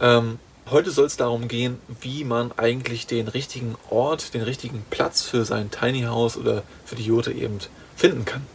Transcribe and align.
Ähm, 0.00 0.38
heute 0.70 0.90
soll 0.90 1.06
es 1.06 1.16
darum 1.16 1.48
gehen, 1.48 1.78
wie 2.00 2.24
man 2.24 2.52
eigentlich 2.56 3.06
den 3.06 3.28
richtigen 3.28 3.76
Ort, 3.90 4.34
den 4.34 4.42
richtigen 4.42 4.84
Platz 4.90 5.22
für 5.22 5.44
sein 5.44 5.70
Tiny 5.70 6.02
House 6.02 6.36
oder 6.36 6.62
für 6.84 6.96
die 6.96 7.04
Jote 7.06 7.32
eben 7.32 7.58
finden 7.96 8.24
kann. 8.24 8.46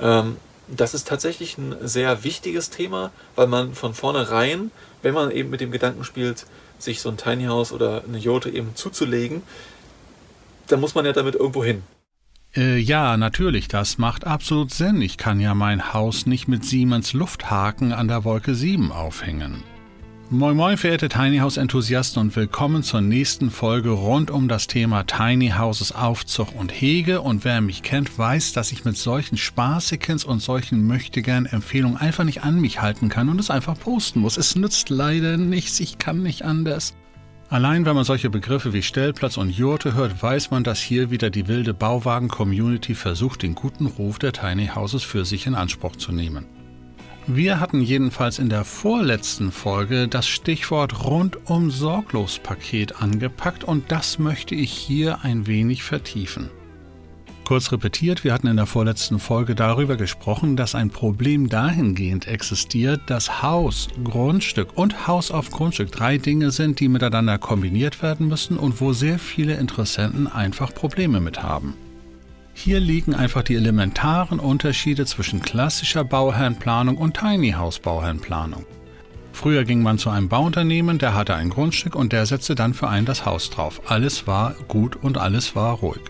Ähm, 0.00 0.36
das 0.68 0.94
ist 0.94 1.08
tatsächlich 1.08 1.56
ein 1.58 1.76
sehr 1.82 2.24
wichtiges 2.24 2.70
Thema, 2.70 3.10
weil 3.36 3.46
man 3.46 3.74
von 3.74 3.94
vornherein, 3.94 4.70
wenn 5.02 5.14
man 5.14 5.30
eben 5.30 5.50
mit 5.50 5.60
dem 5.60 5.70
Gedanken 5.70 6.04
spielt, 6.04 6.46
sich 6.78 7.00
so 7.00 7.08
ein 7.08 7.16
Tiny 7.16 7.44
House 7.44 7.72
oder 7.72 8.04
eine 8.04 8.18
Jote 8.18 8.50
eben 8.50 8.74
zuzulegen, 8.74 9.42
dann 10.66 10.80
muss 10.80 10.94
man 10.94 11.06
ja 11.06 11.12
damit 11.12 11.34
irgendwo 11.34 11.64
hin. 11.64 11.82
Äh, 12.54 12.78
ja, 12.78 13.16
natürlich, 13.16 13.68
das 13.68 13.98
macht 13.98 14.26
absolut 14.26 14.72
Sinn. 14.72 15.02
Ich 15.02 15.16
kann 15.18 15.40
ja 15.40 15.54
mein 15.54 15.92
Haus 15.92 16.26
nicht 16.26 16.48
mit 16.48 16.64
Siemens 16.64 17.12
Lufthaken 17.12 17.92
an 17.92 18.08
der 18.08 18.24
Wolke 18.24 18.54
7 18.54 18.92
aufhängen. 18.92 19.62
Moin 20.30 20.58
Moin, 20.58 20.76
verehrte 20.76 21.08
Tiny 21.08 21.38
House 21.38 21.56
Enthusiasten 21.56 22.20
und 22.20 22.36
willkommen 22.36 22.82
zur 22.82 23.00
nächsten 23.00 23.50
Folge 23.50 23.88
rund 23.88 24.30
um 24.30 24.46
das 24.46 24.66
Thema 24.66 25.04
Tiny 25.04 25.54
Houses 25.56 25.92
Aufzug 25.92 26.54
und 26.54 26.70
Hege. 26.70 27.22
Und 27.22 27.46
wer 27.46 27.62
mich 27.62 27.82
kennt, 27.82 28.18
weiß, 28.18 28.52
dass 28.52 28.70
ich 28.70 28.84
mit 28.84 28.98
solchen 28.98 29.38
Spaßikens 29.38 30.26
und 30.26 30.40
solchen 30.40 30.86
möchtegern 30.86 31.46
Empfehlungen 31.46 31.96
einfach 31.96 32.24
nicht 32.24 32.42
an 32.42 32.60
mich 32.60 32.82
halten 32.82 33.08
kann 33.08 33.30
und 33.30 33.40
es 33.40 33.48
einfach 33.48 33.80
posten 33.80 34.20
muss. 34.20 34.36
Es 34.36 34.54
nützt 34.54 34.90
leider 34.90 35.38
nichts, 35.38 35.80
ich 35.80 35.96
kann 35.96 36.22
nicht 36.22 36.44
anders. 36.44 36.94
Allein 37.48 37.86
wenn 37.86 37.96
man 37.96 38.04
solche 38.04 38.28
Begriffe 38.28 38.74
wie 38.74 38.82
Stellplatz 38.82 39.38
und 39.38 39.48
Jurte 39.48 39.94
hört, 39.94 40.22
weiß 40.22 40.50
man, 40.50 40.62
dass 40.62 40.78
hier 40.78 41.10
wieder 41.10 41.30
die 41.30 41.48
wilde 41.48 41.72
Bauwagen-Community 41.72 42.94
versucht, 42.94 43.42
den 43.42 43.54
guten 43.54 43.86
Ruf 43.86 44.18
der 44.18 44.34
Tiny 44.34 44.66
Houses 44.74 45.04
für 45.04 45.24
sich 45.24 45.46
in 45.46 45.54
Anspruch 45.54 45.96
zu 45.96 46.12
nehmen. 46.12 46.57
Wir 47.30 47.60
hatten 47.60 47.82
jedenfalls 47.82 48.38
in 48.38 48.48
der 48.48 48.64
vorletzten 48.64 49.52
Folge 49.52 50.08
das 50.08 50.26
Stichwort 50.26 51.04
rundum 51.04 51.70
sorglos 51.70 52.38
Paket 52.38 53.02
angepackt 53.02 53.64
und 53.64 53.92
das 53.92 54.18
möchte 54.18 54.54
ich 54.54 54.72
hier 54.72 55.18
ein 55.24 55.46
wenig 55.46 55.82
vertiefen. 55.82 56.48
Kurz 57.44 57.70
repetiert, 57.70 58.24
wir 58.24 58.32
hatten 58.32 58.46
in 58.46 58.56
der 58.56 58.64
vorletzten 58.64 59.18
Folge 59.18 59.54
darüber 59.54 59.96
gesprochen, 59.96 60.56
dass 60.56 60.74
ein 60.74 60.88
Problem 60.88 61.50
dahingehend 61.50 62.26
existiert, 62.26 63.02
dass 63.08 63.42
Haus, 63.42 63.88
Grundstück 64.04 64.78
und 64.78 65.06
Haus 65.06 65.30
auf 65.30 65.50
Grundstück 65.50 65.92
drei 65.92 66.16
Dinge 66.16 66.50
sind, 66.50 66.80
die 66.80 66.88
miteinander 66.88 67.36
kombiniert 67.36 68.02
werden 68.02 68.28
müssen 68.28 68.56
und 68.56 68.80
wo 68.80 68.94
sehr 68.94 69.18
viele 69.18 69.54
Interessenten 69.54 70.28
einfach 70.28 70.72
Probleme 70.72 71.20
mit 71.20 71.42
haben. 71.42 71.74
Hier 72.60 72.80
liegen 72.80 73.14
einfach 73.14 73.44
die 73.44 73.54
elementaren 73.54 74.40
Unterschiede 74.40 75.06
zwischen 75.06 75.40
klassischer 75.40 76.02
Bauherrenplanung 76.02 76.96
und 76.96 77.16
Tiny 77.16 77.52
House 77.52 77.78
Bauherrenplanung. 77.78 78.66
Früher 79.32 79.62
ging 79.62 79.80
man 79.80 79.96
zu 79.96 80.10
einem 80.10 80.28
Bauunternehmen, 80.28 80.98
der 80.98 81.14
hatte 81.14 81.36
ein 81.36 81.50
Grundstück 81.50 81.94
und 81.94 82.12
der 82.12 82.26
setzte 82.26 82.56
dann 82.56 82.74
für 82.74 82.88
einen 82.88 83.06
das 83.06 83.24
Haus 83.24 83.50
drauf. 83.50 83.82
Alles 83.86 84.26
war 84.26 84.56
gut 84.66 84.96
und 84.96 85.18
alles 85.18 85.54
war 85.54 85.74
ruhig. 85.74 86.00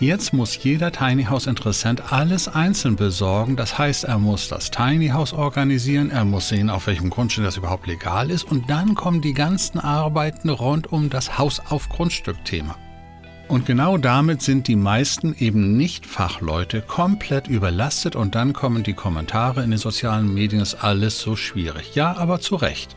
Jetzt 0.00 0.32
muss 0.32 0.56
jeder 0.64 0.90
Tiny 0.90 1.24
House 1.24 1.46
Interessent 1.46 2.14
alles 2.14 2.48
einzeln 2.48 2.96
besorgen. 2.96 3.56
Das 3.56 3.76
heißt, 3.76 4.04
er 4.04 4.16
muss 4.16 4.48
das 4.48 4.70
Tiny 4.70 5.08
House 5.08 5.34
organisieren, 5.34 6.08
er 6.10 6.24
muss 6.24 6.48
sehen, 6.48 6.70
auf 6.70 6.86
welchem 6.86 7.10
Grundstück 7.10 7.44
das 7.44 7.58
überhaupt 7.58 7.86
legal 7.86 8.30
ist 8.30 8.44
und 8.44 8.70
dann 8.70 8.94
kommen 8.94 9.20
die 9.20 9.34
ganzen 9.34 9.80
Arbeiten 9.80 10.48
rund 10.48 10.90
um 10.90 11.10
das 11.10 11.36
Haus 11.36 11.60
auf 11.60 11.90
Grundstück 11.90 12.42
Thema. 12.46 12.74
Und 13.50 13.66
genau 13.66 13.98
damit 13.98 14.42
sind 14.42 14.68
die 14.68 14.76
meisten 14.76 15.34
eben 15.36 15.76
nicht 15.76 16.06
Fachleute 16.06 16.82
komplett 16.82 17.48
überlastet 17.48 18.14
und 18.14 18.36
dann 18.36 18.52
kommen 18.52 18.84
die 18.84 18.92
Kommentare 18.92 19.64
in 19.64 19.70
den 19.70 19.78
sozialen 19.80 20.32
Medien, 20.32 20.62
ist 20.62 20.84
alles 20.84 21.18
so 21.18 21.34
schwierig. 21.34 21.96
Ja, 21.96 22.16
aber 22.16 22.38
zu 22.38 22.54
Recht. 22.54 22.94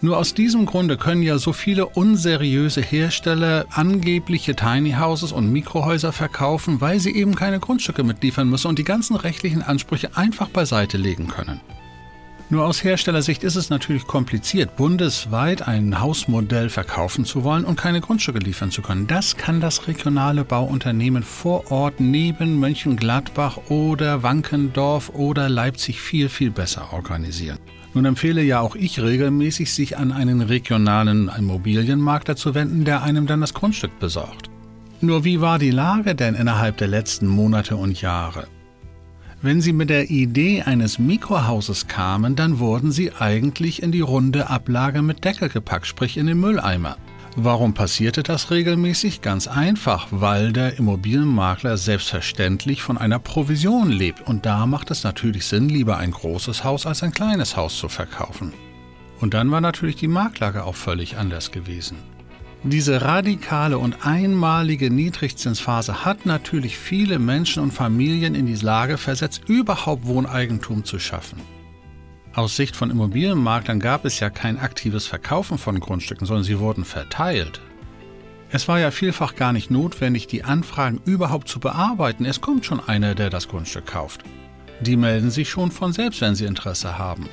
Nur 0.00 0.16
aus 0.16 0.32
diesem 0.32 0.64
Grunde 0.64 0.96
können 0.96 1.24
ja 1.24 1.38
so 1.38 1.52
viele 1.52 1.86
unseriöse 1.86 2.82
Hersteller 2.82 3.66
angebliche 3.70 4.54
Tiny 4.54 4.92
Houses 4.92 5.32
und 5.32 5.52
Mikrohäuser 5.52 6.12
verkaufen, 6.12 6.80
weil 6.80 7.00
sie 7.00 7.10
eben 7.12 7.34
keine 7.34 7.58
Grundstücke 7.58 8.04
mitliefern 8.04 8.48
müssen 8.48 8.68
und 8.68 8.78
die 8.78 8.84
ganzen 8.84 9.16
rechtlichen 9.16 9.62
Ansprüche 9.62 10.16
einfach 10.16 10.50
beiseite 10.50 10.98
legen 10.98 11.26
können. 11.26 11.60
Nur 12.50 12.66
aus 12.66 12.84
Herstellersicht 12.84 13.42
ist 13.42 13.56
es 13.56 13.70
natürlich 13.70 14.06
kompliziert, 14.06 14.76
bundesweit 14.76 15.66
ein 15.66 16.00
Hausmodell 16.00 16.68
verkaufen 16.68 17.24
zu 17.24 17.42
wollen 17.42 17.64
und 17.64 17.76
keine 17.76 18.02
Grundstücke 18.02 18.38
liefern 18.38 18.70
zu 18.70 18.82
können. 18.82 19.06
Das 19.06 19.36
kann 19.36 19.60
das 19.60 19.88
regionale 19.88 20.44
Bauunternehmen 20.44 21.22
vor 21.22 21.70
Ort 21.72 22.00
neben 22.00 22.60
Mönchengladbach 22.60 23.56
oder 23.70 24.22
Wankendorf 24.22 25.08
oder 25.10 25.48
Leipzig 25.48 26.02
viel, 26.02 26.28
viel 26.28 26.50
besser 26.50 26.92
organisieren. 26.92 27.58
Nun 27.94 28.04
empfehle 28.04 28.42
ja 28.42 28.60
auch 28.60 28.76
ich 28.76 29.00
regelmäßig, 29.00 29.72
sich 29.72 29.96
an 29.96 30.12
einen 30.12 30.42
regionalen 30.42 31.30
Immobilienmakler 31.36 32.36
zu 32.36 32.54
wenden, 32.54 32.84
der 32.84 33.02
einem 33.02 33.26
dann 33.26 33.40
das 33.40 33.54
Grundstück 33.54 33.98
besorgt. 34.00 34.50
Nur 35.00 35.24
wie 35.24 35.40
war 35.40 35.58
die 35.58 35.70
Lage 35.70 36.14
denn 36.14 36.34
innerhalb 36.34 36.76
der 36.76 36.88
letzten 36.88 37.26
Monate 37.26 37.76
und 37.76 38.00
Jahre? 38.00 38.48
Wenn 39.44 39.60
Sie 39.60 39.74
mit 39.74 39.90
der 39.90 40.08
Idee 40.08 40.62
eines 40.62 40.98
Mikrohauses 40.98 41.86
kamen, 41.86 42.34
dann 42.34 42.60
wurden 42.60 42.90
Sie 42.90 43.12
eigentlich 43.12 43.82
in 43.82 43.92
die 43.92 44.00
runde 44.00 44.48
Ablage 44.48 45.02
mit 45.02 45.22
Deckel 45.22 45.50
gepackt, 45.50 45.86
sprich 45.86 46.16
in 46.16 46.26
den 46.26 46.40
Mülleimer. 46.40 46.96
Warum 47.36 47.74
passierte 47.74 48.22
das 48.22 48.50
regelmäßig? 48.50 49.20
Ganz 49.20 49.46
einfach, 49.46 50.06
weil 50.10 50.54
der 50.54 50.78
Immobilienmakler 50.78 51.76
selbstverständlich 51.76 52.82
von 52.82 52.96
einer 52.96 53.18
Provision 53.18 53.90
lebt 53.90 54.26
und 54.26 54.46
da 54.46 54.64
macht 54.64 54.90
es 54.90 55.04
natürlich 55.04 55.44
Sinn, 55.44 55.68
lieber 55.68 55.98
ein 55.98 56.12
großes 56.12 56.64
Haus 56.64 56.86
als 56.86 57.02
ein 57.02 57.12
kleines 57.12 57.54
Haus 57.54 57.76
zu 57.76 57.90
verkaufen. 57.90 58.54
Und 59.20 59.34
dann 59.34 59.50
war 59.50 59.60
natürlich 59.60 59.96
die 59.96 60.08
Marktlage 60.08 60.64
auch 60.64 60.74
völlig 60.74 61.18
anders 61.18 61.50
gewesen. 61.50 61.98
Diese 62.66 63.02
radikale 63.02 63.76
und 63.76 64.06
einmalige 64.06 64.90
Niedrigzinsphase 64.90 66.06
hat 66.06 66.24
natürlich 66.24 66.78
viele 66.78 67.18
Menschen 67.18 67.62
und 67.62 67.72
Familien 67.72 68.34
in 68.34 68.46
die 68.46 68.54
Lage 68.54 68.96
versetzt, 68.96 69.42
überhaupt 69.48 70.06
Wohneigentum 70.06 70.82
zu 70.82 70.98
schaffen. 70.98 71.42
Aus 72.32 72.56
Sicht 72.56 72.74
von 72.74 72.90
Immobilienmaklern 72.90 73.80
gab 73.80 74.06
es 74.06 74.18
ja 74.18 74.30
kein 74.30 74.58
aktives 74.58 75.06
Verkaufen 75.06 75.58
von 75.58 75.78
Grundstücken, 75.78 76.26
sondern 76.26 76.44
sie 76.44 76.58
wurden 76.58 76.86
verteilt. 76.86 77.60
Es 78.50 78.66
war 78.66 78.80
ja 78.80 78.90
vielfach 78.90 79.36
gar 79.36 79.52
nicht 79.52 79.70
notwendig, 79.70 80.26
die 80.26 80.42
Anfragen 80.42 81.02
überhaupt 81.04 81.48
zu 81.48 81.60
bearbeiten. 81.60 82.24
Es 82.24 82.40
kommt 82.40 82.64
schon 82.64 82.80
einer, 82.80 83.14
der 83.14 83.28
das 83.28 83.46
Grundstück 83.46 83.86
kauft. 83.86 84.24
Die 84.80 84.96
melden 84.96 85.30
sich 85.30 85.50
schon 85.50 85.70
von 85.70 85.92
selbst, 85.92 86.22
wenn 86.22 86.34
sie 86.34 86.46
Interesse 86.46 86.96
haben. 86.96 87.28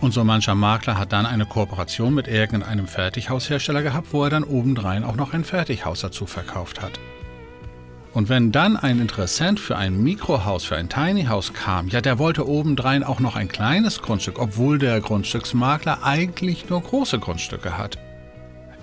Und 0.00 0.12
so 0.12 0.24
mancher 0.24 0.54
Makler 0.54 0.98
hat 0.98 1.12
dann 1.12 1.26
eine 1.26 1.46
Kooperation 1.46 2.14
mit 2.14 2.28
irgendeinem 2.28 2.86
Fertighaushersteller 2.86 3.82
gehabt, 3.82 4.12
wo 4.12 4.24
er 4.24 4.30
dann 4.30 4.44
obendrein 4.44 5.04
auch 5.04 5.16
noch 5.16 5.32
ein 5.32 5.44
Fertighaus 5.44 6.00
dazu 6.00 6.26
verkauft 6.26 6.82
hat. 6.82 7.00
Und 8.12 8.30
wenn 8.30 8.50
dann 8.50 8.78
ein 8.78 8.98
Interessent 8.98 9.60
für 9.60 9.76
ein 9.76 10.02
Mikrohaus, 10.02 10.64
für 10.64 10.76
ein 10.76 10.88
Tiny 10.88 11.26
House 11.26 11.52
kam, 11.52 11.88
ja, 11.88 12.00
der 12.00 12.18
wollte 12.18 12.48
obendrein 12.48 13.04
auch 13.04 13.20
noch 13.20 13.36
ein 13.36 13.48
kleines 13.48 14.00
Grundstück, 14.00 14.38
obwohl 14.38 14.78
der 14.78 15.00
Grundstücksmakler 15.02 16.02
eigentlich 16.02 16.70
nur 16.70 16.82
große 16.82 17.18
Grundstücke 17.18 17.76
hat. 17.76 17.98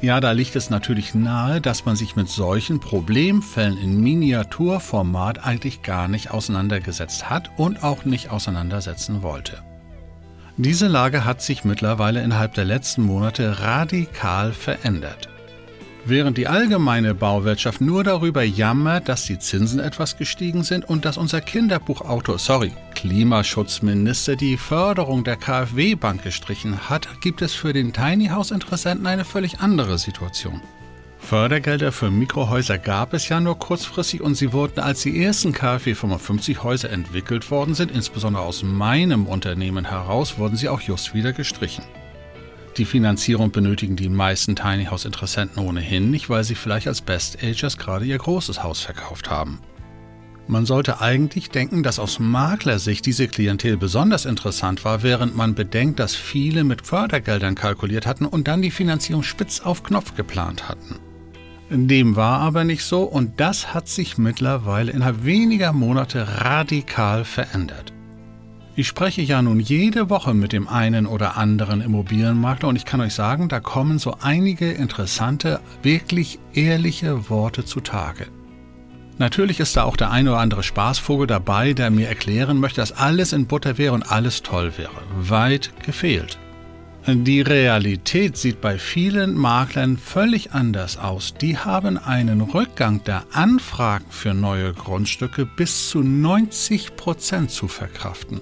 Ja, 0.02 0.20
da 0.20 0.34
liegt 0.34 0.56
es 0.56 0.70
natürlich 0.70 1.16
nahe, 1.16 1.62
dass 1.62 1.86
man 1.86 1.96
sich 1.96 2.16
mit 2.16 2.30
solchen 2.30 2.80
Problemfällen 2.80 3.78
in 3.78 4.02
Miniaturformat 4.02 5.44
eigentlich 5.44 5.82
gar 5.82 6.08
nicht 6.08 6.30
auseinandergesetzt 6.30 7.30
hat 7.30 7.50
und 7.58 7.84
auch 7.84 8.06
nicht 8.06 8.30
auseinandersetzen 8.30 9.24
wollte. 9.24 9.64
Diese 10.58 10.88
Lage 10.88 11.26
hat 11.26 11.42
sich 11.42 11.64
mittlerweile 11.64 12.22
innerhalb 12.22 12.54
der 12.54 12.66
letzten 12.66 13.02
Monate 13.02 13.60
radikal 13.62 14.54
verändert. 14.54 15.28
Während 16.06 16.38
die 16.38 16.48
allgemeine 16.48 17.16
Bauwirtschaft 17.16 17.82
nur 17.82 18.04
darüber 18.04 18.44
jammert, 18.44 19.10
dass 19.10 19.24
die 19.24 19.40
Zinsen 19.40 19.80
etwas 19.80 20.18
gestiegen 20.18 20.64
sind 20.64 20.86
und 20.86 21.06
dass 21.06 21.18
unser 21.18 21.42
Kinderbuchautor, 21.42 22.38
sorry, 22.38 22.72
Klimaschutzminister 22.94 24.36
die 24.36 24.58
Förderung 24.58 25.24
der 25.24 25.38
KfW-Bank 25.38 26.24
gestrichen 26.24 26.90
hat, 26.90 27.22
gibt 27.22 27.42
es 27.42 27.54
für 27.54 27.74
den 27.74 27.94
Tiny 27.94 28.28
House 28.28 28.52
Interessenten 28.52 29.08
eine 29.08 29.26
völlig 29.26 29.60
andere 29.62 29.98
Situation. 29.98 30.62
Fördergelder 31.24 31.94
für 31.94 32.12
Mikrohäuser 32.12 32.78
gab 32.78 33.14
es 33.14 33.30
ja 33.30 33.40
nur 33.40 33.58
kurzfristig 33.58 34.22
und 34.22 34.36
sie 34.36 34.52
wurden, 34.52 34.82
als 34.82 35.02
die 35.02 35.24
ersten 35.24 35.54
KfW 35.54 35.96
55 35.96 36.62
Häuser 36.64 36.90
entwickelt 36.90 37.50
worden 37.50 37.74
sind, 37.74 37.92
insbesondere 37.92 38.44
aus 38.44 38.62
meinem 38.62 39.26
Unternehmen 39.26 39.86
heraus, 39.86 40.38
wurden 40.38 40.58
sie 40.58 40.70
auch 40.70 40.82
just 40.82 41.16
wieder 41.16 41.32
gestrichen. 41.32 41.86
Die 42.78 42.86
Finanzierung 42.86 43.52
benötigen 43.52 43.96
die 43.96 44.10
meisten 44.10 44.56
Tiny 44.56 44.86
House 44.86 45.06
Interessenten 45.06 45.64
ohnehin 45.64 46.12
nicht, 46.12 46.30
weil 46.30 46.44
sie 46.44 46.56
vielleicht 46.56 46.88
als 46.88 47.02
Best 47.02 47.42
Agers 47.42 47.78
gerade 47.78 48.06
ihr 48.06 48.18
großes 48.18 48.62
Haus 48.62 48.82
verkauft 48.82 49.30
haben. 49.30 49.60
Man 50.46 50.66
sollte 50.66 51.00
eigentlich 51.00 51.50
denken, 51.50 51.84
dass 51.84 52.00
aus 52.00 52.20
Maklersicht 52.20 53.06
diese 53.06 53.30
Klientel 53.30 53.78
besonders 53.78 54.26
interessant 54.26 54.84
war, 54.84 55.02
während 55.02 55.38
man 55.38 55.56
bedenkt, 55.56 56.00
dass 56.00 56.16
viele 56.16 56.66
mit 56.66 56.86
Fördergeldern 56.86 57.56
kalkuliert 57.56 58.06
hatten 58.06 58.26
und 58.26 58.48
dann 58.50 58.62
die 58.62 58.72
Finanzierung 58.72 59.24
spitz 59.24 59.62
auf 59.62 59.84
Knopf 59.84 60.16
geplant 60.16 60.68
hatten. 60.68 61.00
Dem 61.76 62.16
war 62.16 62.40
aber 62.40 62.66
nicht 62.66 62.84
so 62.84 63.02
und 63.02 63.40
das 63.40 63.74
hat 63.74 63.88
sich 63.88 64.20
mittlerweile 64.20 64.92
innerhalb 64.92 65.26
weniger 65.26 65.74
Monate 65.74 66.42
radikal 66.42 67.26
verändert. 67.26 67.92
Ich 68.76 68.88
spreche 68.88 69.24
ja 69.24 69.42
nun 69.42 69.60
jede 69.60 70.12
Woche 70.12 70.36
mit 70.36 70.54
dem 70.54 70.68
einen 70.68 71.08
oder 71.08 71.36
anderen 71.36 71.82
Immobilienmakler 71.82 72.70
und 72.70 72.76
ich 72.76 72.86
kann 72.86 73.02
euch 73.02 73.16
sagen, 73.16 73.50
da 73.50 73.60
kommen 73.60 73.98
so 73.98 74.16
einige 74.22 74.72
interessante, 74.72 75.60
wirklich 75.82 76.38
ehrliche 76.54 77.28
Worte 77.30 77.66
zutage. 77.66 78.28
Natürlich 79.18 79.60
ist 79.60 79.76
da 79.76 79.84
auch 79.84 79.98
der 79.98 80.12
ein 80.12 80.28
oder 80.28 80.40
andere 80.40 80.62
Spaßvogel 80.64 81.26
dabei, 81.26 81.74
der 81.74 81.90
mir 81.90 82.08
erklären 82.08 82.60
möchte, 82.60 82.82
dass 82.82 82.92
alles 82.92 83.34
in 83.34 83.48
Butter 83.48 83.80
wäre 83.80 83.94
und 83.94 84.12
alles 84.12 84.44
toll 84.44 84.74
wäre. 84.78 84.92
Weit 85.18 85.72
gefehlt. 85.84 86.38
Die 87.06 87.42
Realität 87.42 88.38
sieht 88.38 88.62
bei 88.62 88.78
vielen 88.78 89.36
Maklern 89.36 89.98
völlig 89.98 90.54
anders 90.54 90.98
aus. 90.98 91.34
Die 91.34 91.58
haben 91.58 91.98
einen 91.98 92.40
Rückgang 92.40 93.04
der 93.04 93.26
Anfragen 93.34 94.06
für 94.10 94.34
neue 94.34 94.74
Grundstücke 94.74 95.46
bis 95.46 95.90
zu 95.90 96.02
90 96.02 96.96
Prozent 96.96 97.52
zu 97.52 97.68
verkraften. 97.68 98.40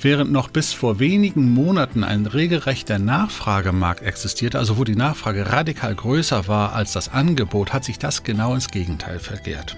Während 0.00 0.30
noch 0.30 0.50
bis 0.50 0.72
vor 0.72 1.00
wenigen 1.00 1.52
Monaten 1.52 2.04
ein 2.04 2.26
regelrechter 2.26 3.00
Nachfragemarkt 3.00 4.02
existierte, 4.02 4.60
also 4.60 4.78
wo 4.78 4.84
die 4.84 4.94
Nachfrage 4.94 5.50
radikal 5.50 5.96
größer 5.96 6.46
war 6.46 6.74
als 6.74 6.92
das 6.92 7.08
Angebot, 7.08 7.72
hat 7.72 7.84
sich 7.84 7.98
das 7.98 8.22
genau 8.22 8.54
ins 8.54 8.68
Gegenteil 8.68 9.18
verkehrt. 9.18 9.76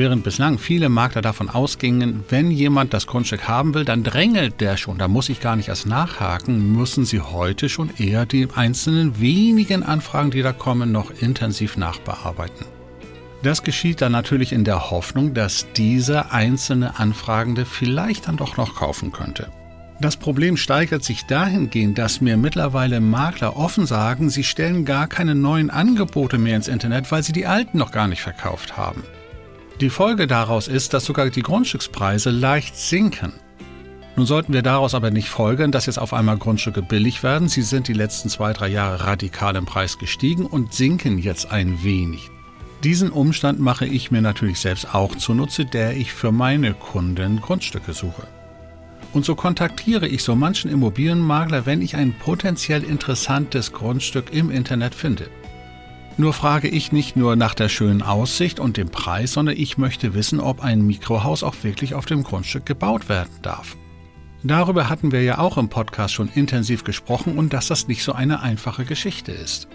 Während 0.00 0.24
bislang 0.24 0.56
viele 0.56 0.88
Makler 0.88 1.20
davon 1.20 1.50
ausgingen, 1.50 2.24
wenn 2.30 2.50
jemand 2.50 2.94
das 2.94 3.06
Grundstück 3.06 3.46
haben 3.48 3.74
will, 3.74 3.84
dann 3.84 4.02
drängelt 4.02 4.58
der 4.62 4.78
schon, 4.78 4.96
da 4.96 5.08
muss 5.08 5.28
ich 5.28 5.42
gar 5.42 5.56
nicht 5.56 5.68
erst 5.68 5.86
nachhaken, 5.86 6.72
müssen 6.74 7.04
sie 7.04 7.20
heute 7.20 7.68
schon 7.68 7.90
eher 7.98 8.24
die 8.24 8.48
einzelnen 8.54 9.20
wenigen 9.20 9.82
Anfragen, 9.82 10.30
die 10.30 10.40
da 10.40 10.54
kommen, 10.54 10.90
noch 10.90 11.10
intensiv 11.10 11.76
nachbearbeiten. 11.76 12.64
Das 13.42 13.62
geschieht 13.62 14.00
dann 14.00 14.12
natürlich 14.12 14.54
in 14.54 14.64
der 14.64 14.90
Hoffnung, 14.90 15.34
dass 15.34 15.70
dieser 15.74 16.32
einzelne 16.32 16.98
Anfragende 16.98 17.66
vielleicht 17.66 18.26
dann 18.26 18.38
doch 18.38 18.56
noch 18.56 18.76
kaufen 18.76 19.12
könnte. 19.12 19.48
Das 20.00 20.16
Problem 20.16 20.56
steigert 20.56 21.04
sich 21.04 21.26
dahingehend, 21.26 21.98
dass 21.98 22.22
mir 22.22 22.38
mittlerweile 22.38 23.02
Makler 23.02 23.54
offen 23.54 23.84
sagen, 23.84 24.30
sie 24.30 24.44
stellen 24.44 24.86
gar 24.86 25.08
keine 25.08 25.34
neuen 25.34 25.68
Angebote 25.68 26.38
mehr 26.38 26.56
ins 26.56 26.68
Internet, 26.68 27.12
weil 27.12 27.22
sie 27.22 27.34
die 27.34 27.46
alten 27.46 27.76
noch 27.76 27.92
gar 27.92 28.08
nicht 28.08 28.22
verkauft 28.22 28.78
haben. 28.78 29.02
Die 29.80 29.88
Folge 29.88 30.26
daraus 30.26 30.68
ist, 30.68 30.92
dass 30.92 31.06
sogar 31.06 31.30
die 31.30 31.42
Grundstückspreise 31.42 32.28
leicht 32.28 32.76
sinken. 32.76 33.32
Nun 34.14 34.26
sollten 34.26 34.52
wir 34.52 34.60
daraus 34.60 34.94
aber 34.94 35.10
nicht 35.10 35.30
folgern, 35.30 35.72
dass 35.72 35.86
jetzt 35.86 35.98
auf 35.98 36.12
einmal 36.12 36.36
Grundstücke 36.36 36.82
billig 36.82 37.22
werden. 37.22 37.48
Sie 37.48 37.62
sind 37.62 37.88
die 37.88 37.94
letzten 37.94 38.28
zwei, 38.28 38.52
drei 38.52 38.68
Jahre 38.68 39.04
radikal 39.04 39.56
im 39.56 39.64
Preis 39.64 39.96
gestiegen 39.96 40.44
und 40.44 40.74
sinken 40.74 41.16
jetzt 41.16 41.50
ein 41.50 41.82
wenig. 41.82 42.30
Diesen 42.84 43.10
Umstand 43.10 43.58
mache 43.58 43.86
ich 43.86 44.10
mir 44.10 44.20
natürlich 44.20 44.60
selbst 44.60 44.94
auch 44.94 45.14
zunutze, 45.16 45.64
der 45.64 45.96
ich 45.96 46.12
für 46.12 46.30
meine 46.30 46.74
Kunden 46.74 47.40
Grundstücke 47.40 47.94
suche. 47.94 48.26
Und 49.14 49.24
so 49.24 49.34
kontaktiere 49.34 50.06
ich 50.06 50.22
so 50.22 50.36
manchen 50.36 50.70
Immobilienmakler, 50.70 51.64
wenn 51.64 51.80
ich 51.80 51.96
ein 51.96 52.12
potenziell 52.12 52.84
interessantes 52.84 53.72
Grundstück 53.72 54.30
im 54.30 54.50
Internet 54.50 54.94
finde. 54.94 55.30
Nur 56.16 56.32
frage 56.32 56.68
ich 56.68 56.92
nicht 56.92 57.16
nur 57.16 57.36
nach 57.36 57.54
der 57.54 57.68
schönen 57.68 58.02
Aussicht 58.02 58.60
und 58.60 58.76
dem 58.76 58.90
Preis, 58.90 59.32
sondern 59.32 59.56
ich 59.56 59.78
möchte 59.78 60.14
wissen, 60.14 60.40
ob 60.40 60.62
ein 60.62 60.82
Mikrohaus 60.82 61.42
auch 61.42 61.54
wirklich 61.62 61.94
auf 61.94 62.06
dem 62.06 62.22
Grundstück 62.22 62.66
gebaut 62.66 63.08
werden 63.08 63.32
darf. 63.42 63.76
Darüber 64.42 64.88
hatten 64.88 65.12
wir 65.12 65.22
ja 65.22 65.38
auch 65.38 65.58
im 65.58 65.68
Podcast 65.68 66.14
schon 66.14 66.30
intensiv 66.34 66.84
gesprochen 66.84 67.36
und 67.36 67.52
dass 67.52 67.68
das 67.68 67.88
nicht 67.88 68.02
so 68.02 68.12
eine 68.12 68.40
einfache 68.40 68.84
Geschichte 68.84 69.32
ist. 69.32 69.68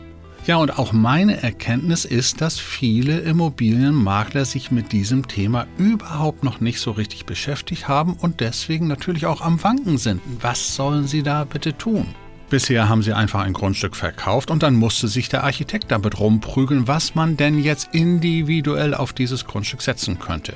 Ja, 0.48 0.58
und 0.58 0.78
auch 0.78 0.92
meine 0.92 1.42
Erkenntnis 1.42 2.06
ist, 2.06 2.40
dass 2.42 2.60
viele 2.60 3.20
Immobilienmakler 3.20 4.46
sich 4.46 4.70
mit 4.70 4.92
diesem 4.92 5.28
Thema 5.28 5.66
überhaupt 5.80 6.44
noch 6.44 6.60
nicht 6.60 6.80
so 6.80 6.92
richtig 6.92 7.26
beschäftigt 7.26 7.88
haben 7.88 8.14
und 8.14 8.42
deswegen 8.42 8.88
natürlich 8.88 9.26
auch 9.26 9.42
am 9.42 9.64
Wanken 9.64 9.98
sind. 9.98 10.22
Was 10.42 10.76
sollen 10.76 11.08
sie 11.08 11.24
da 11.24 11.46
bitte 11.46 11.76
tun? 11.76 12.14
Bisher 12.50 12.88
haben 12.88 13.02
sie 13.02 13.14
einfach 13.14 13.42
ein 13.42 13.54
Grundstück 13.54 13.96
verkauft 13.96 14.52
und 14.52 14.62
dann 14.62 14.76
musste 14.76 15.08
sich 15.08 15.30
der 15.30 15.44
Architekt 15.44 15.90
damit 15.90 16.20
rumprügeln, 16.20 16.88
was 16.88 17.16
man 17.16 17.38
denn 17.38 17.58
jetzt 17.58 17.90
individuell 17.94 18.94
auf 18.94 19.14
dieses 19.14 19.46
Grundstück 19.46 19.82
setzen 19.82 20.20
könnte. 20.20 20.54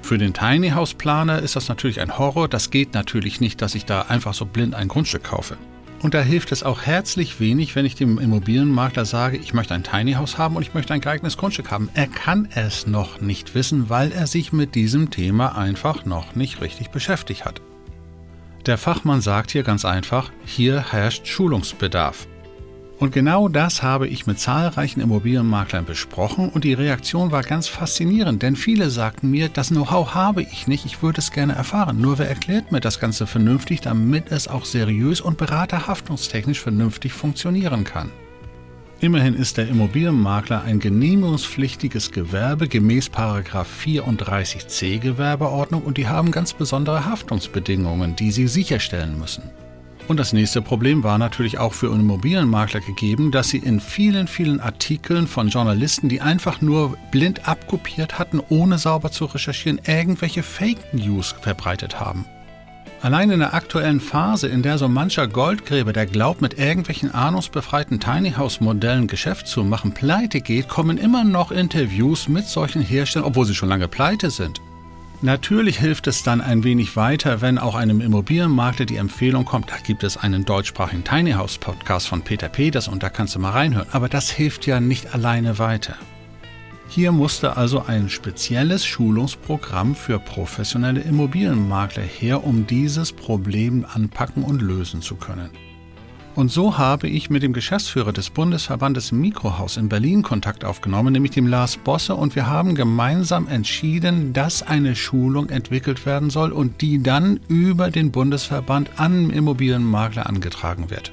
Für 0.00 0.18
den 0.18 0.32
Tiny 0.32 0.70
House 0.70 0.94
Planer 0.94 1.40
ist 1.40 1.56
das 1.56 1.68
natürlich 1.68 2.00
ein 2.00 2.16
Horror. 2.16 2.48
Das 2.48 2.70
geht 2.70 2.94
natürlich 2.94 3.40
nicht, 3.40 3.60
dass 3.60 3.74
ich 3.74 3.84
da 3.84 4.02
einfach 4.02 4.34
so 4.34 4.46
blind 4.46 4.74
ein 4.74 4.88
Grundstück 4.88 5.24
kaufe. 5.24 5.56
Und 6.00 6.14
da 6.14 6.20
hilft 6.20 6.52
es 6.52 6.62
auch 6.62 6.82
herzlich 6.82 7.40
wenig, 7.40 7.74
wenn 7.74 7.86
ich 7.86 7.96
dem 7.96 8.18
Immobilienmakler 8.18 9.04
sage, 9.04 9.36
ich 9.36 9.52
möchte 9.52 9.74
ein 9.74 9.82
Tiny 9.82 10.12
House 10.12 10.38
haben 10.38 10.56
und 10.56 10.62
ich 10.62 10.74
möchte 10.74 10.94
ein 10.94 11.00
geeignetes 11.00 11.36
Grundstück 11.36 11.70
haben. 11.70 11.88
Er 11.94 12.06
kann 12.06 12.48
es 12.54 12.86
noch 12.86 13.20
nicht 13.20 13.54
wissen, 13.54 13.90
weil 13.90 14.12
er 14.12 14.26
sich 14.26 14.52
mit 14.52 14.74
diesem 14.74 15.10
Thema 15.10 15.56
einfach 15.56 16.04
noch 16.04 16.34
nicht 16.34 16.60
richtig 16.60 16.90
beschäftigt 16.90 17.44
hat. 17.44 17.60
Der 18.66 18.78
Fachmann 18.78 19.20
sagt 19.20 19.52
hier 19.52 19.62
ganz 19.62 19.84
einfach, 19.84 20.32
hier 20.44 20.90
herrscht 20.90 21.28
Schulungsbedarf. 21.28 22.26
Und 22.98 23.12
genau 23.12 23.46
das 23.48 23.84
habe 23.84 24.08
ich 24.08 24.26
mit 24.26 24.40
zahlreichen 24.40 25.00
Immobilienmaklern 25.00 25.84
besprochen 25.84 26.48
und 26.48 26.64
die 26.64 26.72
Reaktion 26.72 27.30
war 27.30 27.42
ganz 27.42 27.68
faszinierend, 27.68 28.42
denn 28.42 28.56
viele 28.56 28.90
sagten 28.90 29.30
mir, 29.30 29.50
das 29.50 29.68
Know-how 29.68 30.14
habe 30.14 30.42
ich 30.42 30.66
nicht, 30.66 30.84
ich 30.84 31.00
würde 31.00 31.20
es 31.20 31.30
gerne 31.30 31.54
erfahren. 31.54 32.00
Nur 32.00 32.18
wer 32.18 32.28
erklärt 32.28 32.72
mir 32.72 32.80
das 32.80 32.98
Ganze 32.98 33.28
vernünftig, 33.28 33.82
damit 33.82 34.32
es 34.32 34.48
auch 34.48 34.64
seriös 34.64 35.20
und 35.20 35.38
beraterhaftungstechnisch 35.38 36.60
vernünftig 36.60 37.12
funktionieren 37.12 37.84
kann. 37.84 38.10
Immerhin 38.98 39.34
ist 39.34 39.58
der 39.58 39.68
Immobilienmakler 39.68 40.62
ein 40.62 40.78
genehmigungspflichtiges 40.78 42.12
Gewerbe 42.12 42.66
gemäß 42.66 43.10
34c 43.10 44.98
Gewerbeordnung 44.98 45.82
und 45.82 45.98
die 45.98 46.08
haben 46.08 46.30
ganz 46.30 46.54
besondere 46.54 47.04
Haftungsbedingungen, 47.04 48.16
die 48.16 48.30
sie 48.30 48.48
sicherstellen 48.48 49.18
müssen. 49.18 49.42
Und 50.08 50.18
das 50.18 50.32
nächste 50.32 50.62
Problem 50.62 51.02
war 51.02 51.18
natürlich 51.18 51.58
auch 51.58 51.74
für 51.74 51.88
Immobilienmakler 51.88 52.80
gegeben, 52.80 53.32
dass 53.32 53.50
sie 53.50 53.58
in 53.58 53.80
vielen, 53.80 54.28
vielen 54.28 54.60
Artikeln 54.60 55.26
von 55.26 55.48
Journalisten, 55.48 56.08
die 56.08 56.22
einfach 56.22 56.62
nur 56.62 56.96
blind 57.10 57.46
abkopiert 57.46 58.18
hatten, 58.18 58.40
ohne 58.48 58.78
sauber 58.78 59.10
zu 59.10 59.26
recherchieren, 59.26 59.80
irgendwelche 59.84 60.42
Fake 60.42 60.94
News 60.94 61.34
verbreitet 61.40 62.00
haben. 62.00 62.24
Allein 63.02 63.30
in 63.30 63.40
der 63.40 63.54
aktuellen 63.54 64.00
Phase, 64.00 64.48
in 64.48 64.62
der 64.62 64.78
so 64.78 64.88
mancher 64.88 65.28
Goldgräber, 65.28 65.92
der 65.92 66.06
glaubt, 66.06 66.40
mit 66.40 66.58
irgendwelchen 66.58 67.12
ahnungsbefreiten 67.12 68.00
Tiny 68.00 68.32
House 68.32 68.60
Modellen 68.60 69.06
Geschäft 69.06 69.46
zu 69.46 69.64
machen, 69.64 69.92
pleite 69.92 70.40
geht, 70.40 70.68
kommen 70.68 70.96
immer 70.96 71.22
noch 71.22 71.50
Interviews 71.50 72.28
mit 72.28 72.46
solchen 72.46 72.82
Herstellern, 72.82 73.28
obwohl 73.28 73.44
sie 73.44 73.54
schon 73.54 73.68
lange 73.68 73.86
pleite 73.86 74.30
sind. 74.30 74.60
Natürlich 75.22 75.78
hilft 75.78 76.06
es 76.06 76.22
dann 76.22 76.40
ein 76.40 76.64
wenig 76.64 76.96
weiter, 76.96 77.40
wenn 77.40 77.58
auch 77.58 77.74
einem 77.74 78.00
Immobilienmakler 78.00 78.86
die 78.86 78.96
Empfehlung 78.96 79.44
kommt, 79.44 79.70
da 79.70 79.76
gibt 79.76 80.02
es 80.02 80.16
einen 80.16 80.44
deutschsprachigen 80.44 81.04
Tiny 81.04 81.32
House 81.32 81.58
Podcast 81.58 82.08
von 82.08 82.22
Peter 82.22 82.48
Peters 82.48 82.88
und 82.88 83.02
da 83.02 83.08
kannst 83.08 83.34
du 83.34 83.38
mal 83.38 83.52
reinhören. 83.52 83.88
Aber 83.92 84.08
das 84.08 84.30
hilft 84.30 84.66
ja 84.66 84.80
nicht 84.80 85.14
alleine 85.14 85.58
weiter. 85.58 85.96
Hier 86.88 87.12
musste 87.12 87.56
also 87.56 87.84
ein 87.86 88.08
spezielles 88.08 88.86
Schulungsprogramm 88.86 89.94
für 89.94 90.18
professionelle 90.18 91.00
Immobilienmakler 91.00 92.02
her, 92.02 92.44
um 92.44 92.66
dieses 92.66 93.12
Problem 93.12 93.84
anpacken 93.92 94.44
und 94.44 94.62
lösen 94.62 95.02
zu 95.02 95.16
können. 95.16 95.50
Und 96.36 96.52
so 96.52 96.76
habe 96.76 97.08
ich 97.08 97.30
mit 97.30 97.42
dem 97.42 97.54
Geschäftsführer 97.54 98.12
des 98.12 98.28
Bundesverbandes 98.28 99.10
Mikrohaus 99.10 99.78
in 99.78 99.88
Berlin 99.88 100.22
Kontakt 100.22 100.66
aufgenommen, 100.66 101.14
nämlich 101.14 101.32
dem 101.32 101.46
Lars 101.46 101.78
Bosse, 101.78 102.14
und 102.14 102.36
wir 102.36 102.46
haben 102.46 102.74
gemeinsam 102.74 103.48
entschieden, 103.48 104.34
dass 104.34 104.62
eine 104.62 104.94
Schulung 104.96 105.48
entwickelt 105.48 106.04
werden 106.04 106.28
soll 106.28 106.52
und 106.52 106.82
die 106.82 107.02
dann 107.02 107.40
über 107.48 107.90
den 107.90 108.12
Bundesverband 108.12 109.00
an 109.00 109.30
Immobilienmakler 109.30 110.26
angetragen 110.26 110.90
wird. 110.90 111.10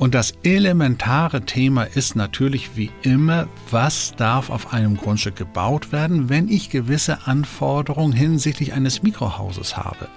Und 0.00 0.14
das 0.14 0.32
elementare 0.44 1.42
Thema 1.42 1.82
ist 1.82 2.16
natürlich 2.16 2.74
wie 2.74 2.90
immer, 3.02 3.48
was 3.70 4.14
darf 4.16 4.48
auf 4.48 4.72
einem 4.72 4.96
Grundstück 4.96 5.36
gebaut 5.36 5.92
werden, 5.92 6.30
wenn 6.30 6.48
ich 6.48 6.70
gewisse 6.70 7.26
Anforderungen 7.26 8.14
hinsichtlich 8.14 8.72
eines 8.72 9.02
Mikrohauses 9.02 9.76
habe. 9.76 10.08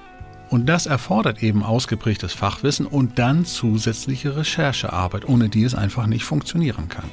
Und 0.49 0.67
das 0.67 0.85
erfordert 0.85 1.43
eben 1.43 1.63
ausgeprägtes 1.63 2.31
Fachwissen 2.31 2.85
und 2.85 3.19
dann 3.19 3.43
zusätzliche 3.43 4.37
Recherchearbeit, 4.37 5.27
ohne 5.27 5.49
die 5.49 5.65
es 5.65 5.75
einfach 5.75 6.07
nicht 6.07 6.23
funktionieren 6.23 6.87
kann. 6.87 7.09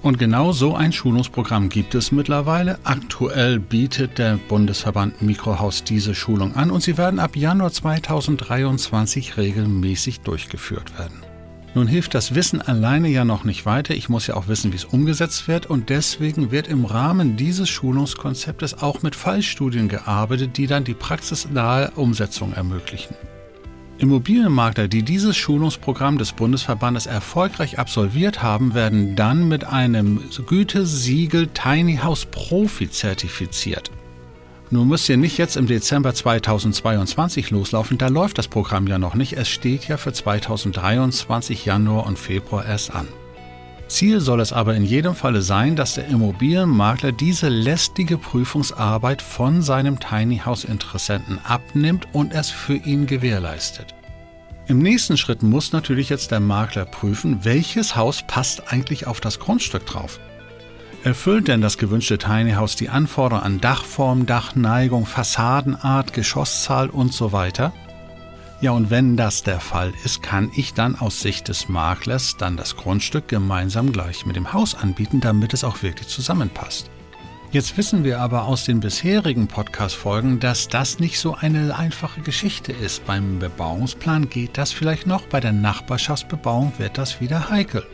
Und 0.00 0.18
genau 0.18 0.52
so 0.52 0.74
ein 0.74 0.92
Schulungsprogramm 0.94 1.68
gibt 1.68 1.94
es 1.94 2.12
mittlerweile. 2.12 2.78
Aktuell 2.82 3.60
bietet 3.60 4.16
der 4.16 4.38
Bundesverband 4.48 5.20
Mikrohaus 5.20 5.84
diese 5.84 6.14
Schulung 6.14 6.56
an 6.56 6.70
und 6.70 6.82
sie 6.82 6.96
werden 6.96 7.20
ab 7.20 7.36
Januar 7.36 7.72
2023 7.72 9.36
regelmäßig 9.36 10.20
durchgeführt 10.20 10.98
werden. 10.98 11.29
Nun 11.72 11.86
hilft 11.86 12.14
das 12.14 12.34
Wissen 12.34 12.60
alleine 12.60 13.08
ja 13.08 13.24
noch 13.24 13.44
nicht 13.44 13.64
weiter. 13.64 13.94
Ich 13.94 14.08
muss 14.08 14.26
ja 14.26 14.34
auch 14.34 14.48
wissen, 14.48 14.72
wie 14.72 14.76
es 14.76 14.84
umgesetzt 14.84 15.46
wird 15.46 15.66
und 15.66 15.88
deswegen 15.88 16.50
wird 16.50 16.66
im 16.66 16.84
Rahmen 16.84 17.36
dieses 17.36 17.68
Schulungskonzeptes 17.68 18.82
auch 18.82 19.02
mit 19.02 19.14
Fallstudien 19.14 19.88
gearbeitet, 19.88 20.56
die 20.56 20.66
dann 20.66 20.82
die 20.82 20.94
praxisnahe 20.94 21.92
Umsetzung 21.92 22.52
ermöglichen. 22.54 23.14
Immobilienmakler, 23.98 24.88
die 24.88 25.02
dieses 25.02 25.36
Schulungsprogramm 25.36 26.18
des 26.18 26.32
Bundesverbandes 26.32 27.06
erfolgreich 27.06 27.78
absolviert 27.78 28.42
haben, 28.42 28.74
werden 28.74 29.14
dann 29.14 29.46
mit 29.46 29.64
einem 29.64 30.22
Gütesiegel 30.46 31.48
Tiny 31.48 31.98
House 31.98 32.24
Profi 32.24 32.90
zertifiziert. 32.90 33.90
Nun 34.72 34.86
müsst 34.86 35.08
ihr 35.08 35.16
nicht 35.16 35.36
jetzt 35.36 35.56
im 35.56 35.66
Dezember 35.66 36.14
2022 36.14 37.50
loslaufen, 37.50 37.98
da 37.98 38.06
läuft 38.06 38.38
das 38.38 38.46
Programm 38.46 38.86
ja 38.86 39.00
noch 39.00 39.16
nicht. 39.16 39.32
Es 39.32 39.48
steht 39.48 39.88
ja 39.88 39.96
für 39.96 40.12
2023 40.12 41.64
Januar 41.64 42.06
und 42.06 42.16
Februar 42.16 42.64
erst 42.64 42.94
an. 42.94 43.08
Ziel 43.88 44.20
soll 44.20 44.38
es 44.38 44.52
aber 44.52 44.76
in 44.76 44.84
jedem 44.84 45.16
Falle 45.16 45.42
sein, 45.42 45.74
dass 45.74 45.94
der 45.94 46.06
Immobilienmakler 46.06 47.10
diese 47.10 47.48
lästige 47.48 48.16
Prüfungsarbeit 48.16 49.20
von 49.22 49.62
seinem 49.62 49.98
Tiny 49.98 50.38
House 50.44 50.62
Interessenten 50.62 51.40
abnimmt 51.42 52.06
und 52.12 52.32
es 52.32 52.50
für 52.50 52.76
ihn 52.76 53.06
gewährleistet. 53.06 53.96
Im 54.68 54.78
nächsten 54.78 55.16
Schritt 55.16 55.42
muss 55.42 55.72
natürlich 55.72 56.10
jetzt 56.10 56.30
der 56.30 56.38
Makler 56.38 56.84
prüfen, 56.84 57.44
welches 57.44 57.96
Haus 57.96 58.22
passt 58.24 58.72
eigentlich 58.72 59.08
auf 59.08 59.20
das 59.20 59.40
Grundstück 59.40 59.84
drauf. 59.84 60.20
Erfüllt 61.02 61.48
denn 61.48 61.62
das 61.62 61.78
gewünschte 61.78 62.18
Tiny 62.18 62.52
House 62.52 62.76
die 62.76 62.90
Anforderungen 62.90 63.44
an 63.44 63.60
Dachform, 63.60 64.26
Dachneigung, 64.26 65.06
Fassadenart, 65.06 66.12
Geschosszahl 66.12 66.90
und 66.90 67.14
so 67.14 67.32
weiter? 67.32 67.72
Ja, 68.60 68.72
und 68.72 68.90
wenn 68.90 69.16
das 69.16 69.42
der 69.42 69.60
Fall 69.60 69.94
ist, 70.04 70.22
kann 70.22 70.50
ich 70.54 70.74
dann 70.74 70.94
aus 70.94 71.22
Sicht 71.22 71.48
des 71.48 71.70
Maklers 71.70 72.36
dann 72.36 72.58
das 72.58 72.76
Grundstück 72.76 73.28
gemeinsam 73.28 73.92
gleich 73.92 74.26
mit 74.26 74.36
dem 74.36 74.52
Haus 74.52 74.74
anbieten, 74.74 75.20
damit 75.20 75.54
es 75.54 75.64
auch 75.64 75.82
wirklich 75.82 76.08
zusammenpasst. 76.08 76.90
Jetzt 77.50 77.78
wissen 77.78 78.04
wir 78.04 78.20
aber 78.20 78.44
aus 78.44 78.64
den 78.64 78.80
bisherigen 78.80 79.48
Podcast-Folgen, 79.48 80.38
dass 80.38 80.68
das 80.68 80.98
nicht 80.98 81.18
so 81.18 81.34
eine 81.34 81.74
einfache 81.74 82.20
Geschichte 82.20 82.72
ist. 82.72 83.06
Beim 83.06 83.38
Bebauungsplan 83.38 84.28
geht 84.28 84.58
das 84.58 84.70
vielleicht 84.70 85.06
noch, 85.06 85.22
bei 85.22 85.40
der 85.40 85.52
Nachbarschaftsbebauung 85.52 86.74
wird 86.76 86.98
das 86.98 87.22
wieder 87.22 87.48
heikel. 87.48 87.86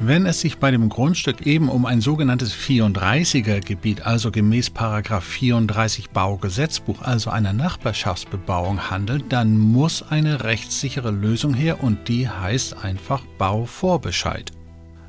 Wenn 0.00 0.26
es 0.26 0.40
sich 0.40 0.58
bei 0.58 0.72
dem 0.72 0.88
Grundstück 0.88 1.46
eben 1.46 1.68
um 1.68 1.86
ein 1.86 2.00
sogenanntes 2.00 2.52
34er 2.52 3.60
Gebiet, 3.60 4.04
also 4.04 4.32
gemäß 4.32 4.72
34 4.76 6.10
Baugesetzbuch, 6.10 7.00
also 7.00 7.30
einer 7.30 7.52
Nachbarschaftsbebauung 7.52 8.90
handelt, 8.90 9.26
dann 9.32 9.56
muss 9.56 10.02
eine 10.02 10.42
rechtssichere 10.42 11.12
Lösung 11.12 11.54
her 11.54 11.82
und 11.82 12.08
die 12.08 12.28
heißt 12.28 12.84
einfach 12.84 13.24
Bauvorbescheid. 13.38 14.50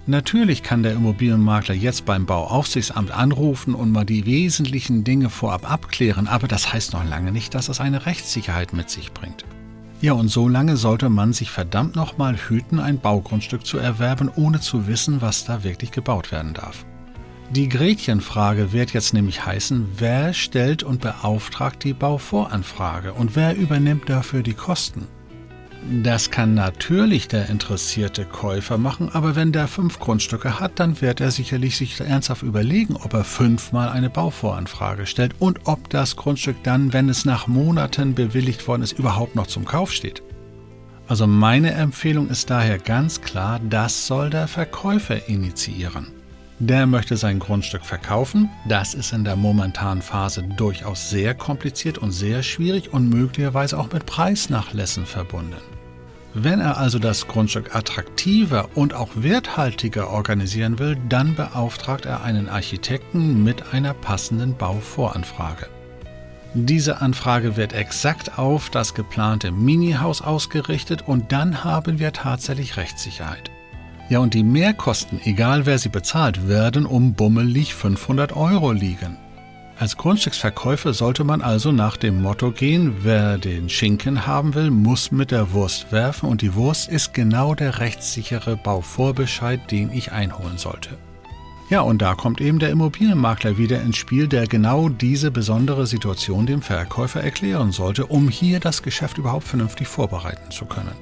Natürlich 0.07 0.61
kann 0.61 0.83
der 0.83 0.93
Immobilienmakler 0.93 1.73
jetzt 1.73 2.05
beim 2.05 2.27
Bauaufsichtsamt 2.27 3.09
anrufen 3.09 3.73
und 3.73 3.91
mal 3.91 4.05
die 4.05 4.27
wesentlichen 4.27 5.03
Dinge 5.03 5.31
vorab 5.31 5.69
abklären, 5.69 6.27
aber 6.27 6.47
das 6.47 6.71
heißt 6.71 6.93
noch 6.93 7.03
lange 7.03 7.31
nicht, 7.31 7.55
dass 7.55 7.69
es 7.69 7.81
eine 7.81 8.05
Rechtssicherheit 8.05 8.71
mit 8.71 8.91
sich 8.91 9.11
bringt. 9.13 9.45
Ja, 10.01 10.13
und 10.13 10.27
so 10.27 10.47
lange 10.47 10.77
sollte 10.77 11.09
man 11.09 11.33
sich 11.33 11.49
verdammt 11.49 11.95
nochmal 11.95 12.35
hüten, 12.35 12.79
ein 12.79 12.99
Baugrundstück 12.99 13.65
zu 13.65 13.77
erwerben, 13.77 14.29
ohne 14.35 14.59
zu 14.59 14.87
wissen, 14.87 15.21
was 15.21 15.45
da 15.45 15.63
wirklich 15.63 15.91
gebaut 15.91 16.31
werden 16.31 16.53
darf. 16.53 16.85
Die 17.51 17.69
Gretchenfrage 17.69 18.73
wird 18.73 18.91
jetzt 18.93 19.13
nämlich 19.13 19.45
heißen, 19.45 19.87
wer 19.97 20.33
stellt 20.33 20.83
und 20.83 21.01
beauftragt 21.01 21.83
die 21.83 21.93
Bauvoranfrage 21.93 23.13
und 23.13 23.35
wer 23.35 23.55
übernimmt 23.55 24.09
dafür 24.09 24.41
die 24.41 24.53
Kosten? 24.53 25.07
Das 25.87 26.31
kann 26.31 26.55
natürlich 26.55 27.27
der 27.27 27.47
interessierte 27.47 28.25
Käufer 28.25 28.79
machen, 28.79 29.09
aber 29.13 29.35
wenn 29.35 29.51
der 29.51 29.67
fünf 29.67 29.99
Grundstücke 29.99 30.59
hat, 30.59 30.79
dann 30.79 30.99
wird 30.99 31.21
er 31.21 31.29
sicherlich 31.29 31.77
sich 31.77 31.99
ernsthaft 31.99 32.41
überlegen, 32.41 32.95
ob 32.95 33.13
er 33.13 33.23
fünfmal 33.23 33.89
eine 33.89 34.09
Bauvoranfrage 34.09 35.05
stellt 35.05 35.35
und 35.37 35.59
ob 35.65 35.89
das 35.91 36.15
Grundstück 36.15 36.55
dann, 36.63 36.91
wenn 36.91 37.07
es 37.07 37.23
nach 37.23 37.45
Monaten 37.45 38.15
bewilligt 38.15 38.67
worden 38.67 38.81
ist, 38.81 38.97
überhaupt 38.97 39.35
noch 39.35 39.45
zum 39.45 39.65
Kauf 39.65 39.91
steht. 39.91 40.23
Also 41.07 41.27
meine 41.27 41.71
Empfehlung 41.71 42.29
ist 42.29 42.49
daher 42.49 42.79
ganz 42.79 43.21
klar, 43.21 43.59
das 43.69 44.07
soll 44.07 44.31
der 44.31 44.47
Verkäufer 44.47 45.27
initiieren. 45.29 46.07
Der 46.57 46.87
möchte 46.87 47.15
sein 47.15 47.37
Grundstück 47.37 47.85
verkaufen. 47.85 48.49
Das 48.67 48.95
ist 48.95 49.13
in 49.13 49.23
der 49.23 49.35
momentanen 49.35 50.01
Phase 50.01 50.41
durchaus 50.41 51.11
sehr 51.11 51.35
kompliziert 51.35 51.99
und 51.99 52.11
sehr 52.11 52.41
schwierig 52.41 52.91
und 52.91 53.09
möglicherweise 53.09 53.77
auch 53.77 53.91
mit 53.91 54.05
Preisnachlässen 54.05 55.05
verbunden. 55.05 55.74
Wenn 56.37 56.59
er 56.59 56.77
also 56.77 56.99
das 56.99 57.27
Grundstück 57.27 57.73
attraktiver 57.73 58.67
und 58.75 58.93
auch 58.93 59.07
werthaltiger 59.15 60.09
organisieren 60.09 60.79
will, 60.79 60.97
dann 61.07 61.33
beauftragt 61.33 62.05
er 62.05 62.23
einen 62.23 62.49
Architekten 62.49 63.41
mit 63.45 63.73
einer 63.73 63.93
passenden 63.93 64.57
Bauvoranfrage. 64.57 65.67
Diese 66.53 66.99
Anfrage 66.99 67.55
wird 67.55 67.71
exakt 67.71 68.37
auf 68.37 68.69
das 68.69 68.93
geplante 68.93 69.53
Minihaus 69.53 70.21
ausgerichtet 70.21 71.07
und 71.07 71.31
dann 71.31 71.63
haben 71.63 71.99
wir 71.99 72.11
tatsächlich 72.11 72.75
Rechtssicherheit. 72.75 73.49
Ja, 74.09 74.19
und 74.19 74.33
die 74.33 74.43
Mehrkosten, 74.43 75.21
egal 75.23 75.65
wer 75.65 75.79
sie 75.79 75.89
bezahlt, 75.89 76.49
werden 76.49 76.85
um 76.85 77.13
bummelig 77.13 77.73
500 77.73 78.35
Euro 78.35 78.73
liegen. 78.73 79.17
Als 79.77 79.97
Grundstücksverkäufer 79.97 80.93
sollte 80.93 81.25
man 81.25 81.41
also 81.41 81.73
nach 81.73 81.97
dem 81.97 82.21
Motto 82.21 82.51
gehen, 82.51 82.95
wer 83.01 83.37
den 83.37 83.67
Schinken 83.67 84.25
haben 84.25 84.55
will, 84.55 84.71
muss 84.71 85.11
mit 85.11 85.31
der 85.31 85.51
Wurst 85.51 85.91
werfen 85.91 86.29
und 86.29 86.41
die 86.41 86.55
Wurst 86.55 86.87
ist 86.87 87.13
genau 87.13 87.55
der 87.55 87.79
rechtssichere 87.79 88.55
Bauvorbescheid, 88.55 89.69
den 89.71 89.91
ich 89.91 90.13
einholen 90.13 90.57
sollte. 90.57 90.97
Ja, 91.69 91.81
und 91.81 92.01
da 92.01 92.15
kommt 92.15 92.39
eben 92.39 92.59
der 92.59 92.69
Immobilienmakler 92.69 93.57
wieder 93.57 93.81
ins 93.81 93.97
Spiel, 93.97 94.29
der 94.29 94.47
genau 94.47 94.87
diese 94.87 95.29
besondere 95.29 95.87
Situation 95.87 96.45
dem 96.45 96.61
Verkäufer 96.61 97.21
erklären 97.21 97.73
sollte, 97.73 98.05
um 98.05 98.29
hier 98.29 98.61
das 98.61 98.81
Geschäft 98.81 99.17
überhaupt 99.17 99.45
vernünftig 99.45 99.87
vorbereiten 99.87 100.51
zu 100.51 100.65
können. 100.65 100.95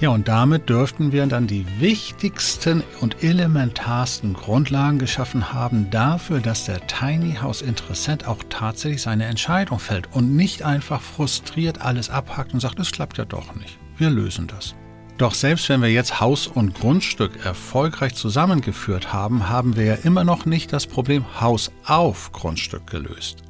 Ja, 0.00 0.08
und 0.08 0.28
damit 0.28 0.70
dürften 0.70 1.12
wir 1.12 1.26
dann 1.26 1.46
die 1.46 1.66
wichtigsten 1.78 2.82
und 3.00 3.22
elementarsten 3.22 4.32
Grundlagen 4.32 4.98
geschaffen 4.98 5.52
haben 5.52 5.90
dafür, 5.90 6.40
dass 6.40 6.64
der 6.64 6.86
Tiny 6.86 7.34
House 7.34 7.60
Interessent 7.60 8.26
auch 8.26 8.42
tatsächlich 8.48 9.02
seine 9.02 9.26
Entscheidung 9.26 9.78
fällt 9.78 10.10
und 10.14 10.34
nicht 10.34 10.62
einfach 10.62 11.02
frustriert 11.02 11.82
alles 11.82 12.08
abhackt 12.08 12.54
und 12.54 12.60
sagt, 12.60 12.80
es 12.80 12.92
klappt 12.92 13.18
ja 13.18 13.26
doch 13.26 13.54
nicht. 13.54 13.78
Wir 13.98 14.08
lösen 14.08 14.46
das. 14.46 14.74
Doch 15.18 15.34
selbst 15.34 15.68
wenn 15.68 15.82
wir 15.82 15.92
jetzt 15.92 16.18
Haus 16.18 16.46
und 16.46 16.72
Grundstück 16.74 17.44
erfolgreich 17.44 18.14
zusammengeführt 18.14 19.12
haben, 19.12 19.50
haben 19.50 19.76
wir 19.76 19.84
ja 19.84 19.94
immer 19.96 20.24
noch 20.24 20.46
nicht 20.46 20.72
das 20.72 20.86
Problem 20.86 21.26
Haus 21.42 21.70
auf 21.84 22.32
Grundstück 22.32 22.86
gelöst. 22.86 23.42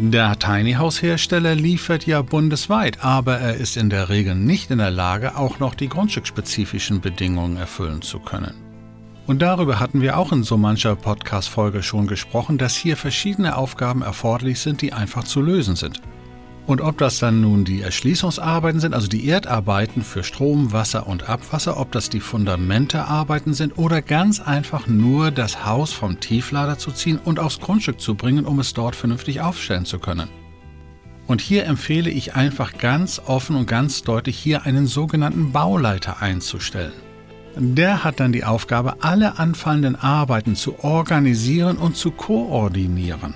Der 0.00 0.38
Tiny 0.38 0.74
House 0.74 1.02
Hersteller 1.02 1.56
liefert 1.56 2.06
ja 2.06 2.22
bundesweit, 2.22 3.02
aber 3.02 3.38
er 3.38 3.54
ist 3.54 3.76
in 3.76 3.90
der 3.90 4.08
Regel 4.08 4.36
nicht 4.36 4.70
in 4.70 4.78
der 4.78 4.92
Lage, 4.92 5.36
auch 5.36 5.58
noch 5.58 5.74
die 5.74 5.88
grundstückspezifischen 5.88 7.00
Bedingungen 7.00 7.56
erfüllen 7.56 8.00
zu 8.00 8.20
können. 8.20 8.54
Und 9.26 9.42
darüber 9.42 9.80
hatten 9.80 10.00
wir 10.00 10.16
auch 10.16 10.30
in 10.30 10.44
so 10.44 10.56
mancher 10.56 10.94
Podcast-Folge 10.94 11.82
schon 11.82 12.06
gesprochen, 12.06 12.58
dass 12.58 12.76
hier 12.76 12.96
verschiedene 12.96 13.56
Aufgaben 13.56 14.02
erforderlich 14.02 14.60
sind, 14.60 14.82
die 14.82 14.92
einfach 14.92 15.24
zu 15.24 15.42
lösen 15.42 15.74
sind. 15.74 16.00
Und 16.68 16.82
ob 16.82 16.98
das 16.98 17.18
dann 17.18 17.40
nun 17.40 17.64
die 17.64 17.80
Erschließungsarbeiten 17.80 18.78
sind, 18.78 18.92
also 18.94 19.08
die 19.08 19.26
Erdarbeiten 19.26 20.02
für 20.02 20.22
Strom, 20.22 20.70
Wasser 20.70 21.06
und 21.06 21.26
Abwasser, 21.26 21.80
ob 21.80 21.92
das 21.92 22.10
die 22.10 22.20
Fundamentearbeiten 22.20 23.54
sind 23.54 23.78
oder 23.78 24.02
ganz 24.02 24.38
einfach 24.38 24.86
nur 24.86 25.30
das 25.30 25.64
Haus 25.64 25.94
vom 25.94 26.20
Tieflader 26.20 26.76
zu 26.76 26.92
ziehen 26.92 27.18
und 27.24 27.40
aufs 27.40 27.58
Grundstück 27.60 28.02
zu 28.02 28.16
bringen, 28.16 28.44
um 28.44 28.58
es 28.60 28.74
dort 28.74 28.96
vernünftig 28.96 29.40
aufstellen 29.40 29.86
zu 29.86 29.98
können. 29.98 30.28
Und 31.26 31.40
hier 31.40 31.64
empfehle 31.64 32.10
ich 32.10 32.34
einfach 32.34 32.76
ganz 32.76 33.18
offen 33.18 33.56
und 33.56 33.64
ganz 33.66 34.02
deutlich 34.02 34.36
hier 34.36 34.66
einen 34.66 34.86
sogenannten 34.86 35.52
Bauleiter 35.52 36.20
einzustellen. 36.20 36.92
Der 37.56 38.04
hat 38.04 38.20
dann 38.20 38.32
die 38.32 38.44
Aufgabe, 38.44 38.96
alle 39.00 39.38
anfallenden 39.38 39.96
Arbeiten 39.96 40.54
zu 40.54 40.84
organisieren 40.84 41.78
und 41.78 41.96
zu 41.96 42.10
koordinieren 42.10 43.32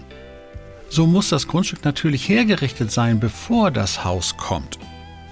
so 0.92 1.06
muss 1.06 1.30
das 1.30 1.48
Grundstück 1.48 1.84
natürlich 1.84 2.28
hergerichtet 2.28 2.92
sein, 2.92 3.18
bevor 3.18 3.70
das 3.70 4.04
Haus 4.04 4.36
kommt. 4.36 4.78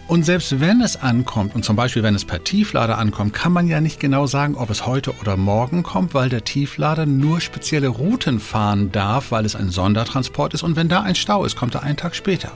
Und 0.08 0.24
selbst 0.24 0.58
wenn 0.58 0.80
es 0.80 0.96
ankommt, 0.96 1.54
und 1.54 1.64
zum 1.64 1.76
Beispiel 1.76 2.02
wenn 2.02 2.14
es 2.14 2.24
per 2.24 2.42
Tieflader 2.42 2.98
ankommt, 2.98 3.34
kann 3.34 3.52
man 3.52 3.68
ja 3.68 3.80
nicht 3.80 4.00
genau 4.00 4.26
sagen, 4.26 4.56
ob 4.56 4.70
es 4.70 4.86
heute 4.86 5.12
oder 5.20 5.36
morgen 5.36 5.82
kommt, 5.82 6.14
weil 6.14 6.30
der 6.30 6.44
Tieflader 6.44 7.04
nur 7.06 7.40
spezielle 7.40 7.88
Routen 7.88 8.40
fahren 8.40 8.90
darf, 8.90 9.30
weil 9.30 9.44
es 9.44 9.54
ein 9.54 9.70
Sondertransport 9.70 10.54
ist 10.54 10.62
und 10.62 10.76
wenn 10.76 10.88
da 10.88 11.02
ein 11.02 11.14
Stau 11.14 11.44
ist, 11.44 11.56
kommt 11.56 11.74
er 11.74 11.82
einen 11.82 11.98
Tag 11.98 12.16
später. 12.16 12.52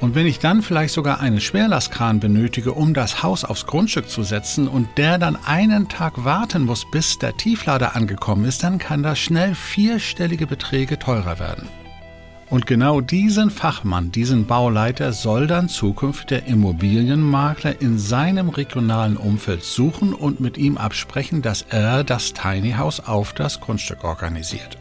Und 0.00 0.14
wenn 0.14 0.26
ich 0.26 0.38
dann 0.38 0.60
vielleicht 0.60 0.92
sogar 0.92 1.20
einen 1.20 1.40
Schwerlastkran 1.40 2.20
benötige, 2.20 2.72
um 2.72 2.92
das 2.92 3.22
Haus 3.22 3.44
aufs 3.44 3.64
Grundstück 3.64 4.10
zu 4.10 4.22
setzen 4.22 4.68
und 4.68 4.88
der 4.98 5.18
dann 5.18 5.38
einen 5.44 5.88
Tag 5.88 6.24
warten 6.24 6.66
muss, 6.66 6.84
bis 6.90 7.18
der 7.18 7.36
Tieflader 7.36 7.96
angekommen 7.96 8.44
ist, 8.44 8.62
dann 8.62 8.78
kann 8.78 9.02
das 9.02 9.18
schnell 9.18 9.54
vierstellige 9.54 10.46
Beträge 10.46 10.98
teurer 10.98 11.38
werden. 11.38 11.66
Und 12.50 12.66
genau 12.66 13.00
diesen 13.00 13.50
Fachmann, 13.50 14.12
diesen 14.12 14.46
Bauleiter 14.46 15.12
soll 15.12 15.46
dann 15.46 15.68
zukünftig 15.68 16.26
der 16.26 16.46
Immobilienmakler 16.46 17.80
in 17.80 17.98
seinem 17.98 18.48
regionalen 18.48 19.16
Umfeld 19.16 19.64
suchen 19.64 20.12
und 20.12 20.40
mit 20.40 20.58
ihm 20.58 20.76
absprechen, 20.76 21.42
dass 21.42 21.62
er 21.62 22.04
das 22.04 22.32
Tiny 22.32 22.72
House 22.72 23.00
auf 23.00 23.32
das 23.32 23.60
Grundstück 23.60 24.04
organisiert. 24.04 24.78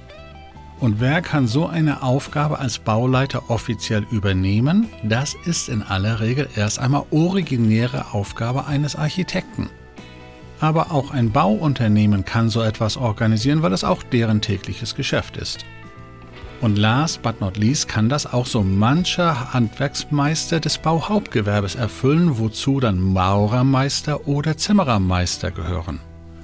Und 0.79 1.00
wer 1.00 1.22
kann 1.22 1.48
so 1.48 1.67
eine 1.67 2.03
Aufgabe 2.03 2.60
als 2.60 2.79
Bauleiter 2.79 3.50
offiziell 3.50 4.05
übernehmen? 4.12 4.89
Das 5.03 5.34
ist 5.46 5.70
in 5.70 5.82
aller 5.82 6.20
Regel 6.20 6.50
erst 6.55 6.79
einmal 6.79 7.05
originäre 7.10 8.13
Aufgabe 8.13 8.67
eines 8.67 8.98
Architekten. 8.98 9.70
Aber 10.60 10.91
auch 10.91 11.12
ein 11.12 11.32
Bauunternehmen 11.32 12.25
kann 12.25 12.50
so 12.50 12.62
etwas 12.62 12.98
organisieren, 12.98 13.62
weil 13.62 13.72
es 13.72 13.86
auch 13.86 14.03
deren 14.03 14.41
tägliches 14.41 14.96
Geschäft 14.96 15.38
ist. 15.38 15.65
Und 16.63 16.77
last 16.77 17.22
but 17.22 17.41
not 17.41 17.58
least 17.58 17.89
kann 17.89 18.08
das 18.08 18.25
auch 18.25 18.46
so 18.46 18.63
mancher 18.63 19.53
Handwerksmeister 19.53 20.62
des 20.62 20.77
Bauhauptgewerbes 20.77 21.75
erfüllen, 21.75 22.39
wozu 22.39 22.79
dann 22.79 23.01
Maurermeister 23.01 24.29
oder 24.29 24.55
Zimmerermeister 24.55 25.51
gehören. 25.51 26.00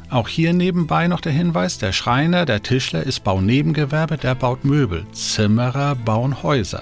Auch 0.09 0.27
hier 0.27 0.51
nebenbei 0.51 1.07
noch 1.07 1.21
der 1.21 1.31
Hinweis, 1.31 1.77
der 1.77 1.93
Schreiner, 1.93 2.45
der 2.45 2.61
Tischler 2.61 3.03
ist 3.03 3.23
Baunebengewerbe, 3.23 4.17
der 4.17 4.35
baut 4.35 4.65
Möbel, 4.65 5.05
Zimmerer 5.13 5.95
bauen 5.95 6.43
Häuser. 6.43 6.81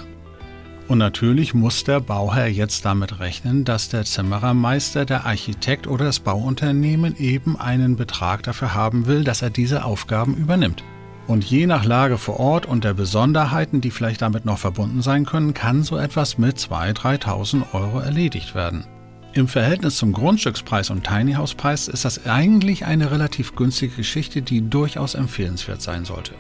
Und 0.88 0.98
natürlich 0.98 1.54
muss 1.54 1.84
der 1.84 2.00
Bauherr 2.00 2.48
jetzt 2.48 2.86
damit 2.86 3.20
rechnen, 3.20 3.66
dass 3.66 3.90
der 3.90 4.04
Zimmerermeister, 4.04 5.06
der 5.06 5.28
Architekt 5.28 5.86
oder 5.86 6.06
das 6.06 6.22
Bauunternehmen 6.22 7.16
eben 7.18 7.56
einen 7.56 7.98
Betrag 7.98 8.42
dafür 8.42 8.74
haben 8.74 9.06
will, 9.06 9.24
dass 9.24 9.44
er 9.44 9.52
diese 9.52 9.86
Aufgaben 9.86 10.36
übernimmt. 10.36 10.84
Und 11.28 11.44
je 11.44 11.68
nach 11.68 11.84
Lage 11.84 12.18
vor 12.18 12.40
Ort 12.40 12.66
und 12.66 12.86
der 12.86 12.94
Besonderheiten, 12.94 13.82
die 13.82 13.92
vielleicht 13.92 14.22
damit 14.22 14.46
noch 14.46 14.58
verbunden 14.58 15.02
sein 15.02 15.26
können, 15.26 15.54
kann 15.54 15.84
so 15.84 15.98
etwas 15.98 16.38
mit 16.38 16.58
2.000, 16.58 17.22
3.000 17.22 17.74
Euro 17.74 18.00
erledigt 18.00 18.56
werden. 18.56 18.86
Im 19.34 19.50
Verhältnis 19.50 19.98
zum 19.98 20.14
Grundstückspreis 20.14 20.90
und 20.90 21.04
Tiny 21.04 21.34
House 21.34 21.54
Preis 21.54 21.90
ist 21.90 22.06
das 22.06 22.26
eigentlich 22.26 22.86
eine 22.86 23.12
relativ 23.12 23.56
günstige 23.56 23.96
Geschichte, 23.96 24.42
die 24.42 24.68
durchaus 24.68 25.16
empfehlenswert 25.16 25.82
sein 25.82 26.06
sollte. 26.06 26.32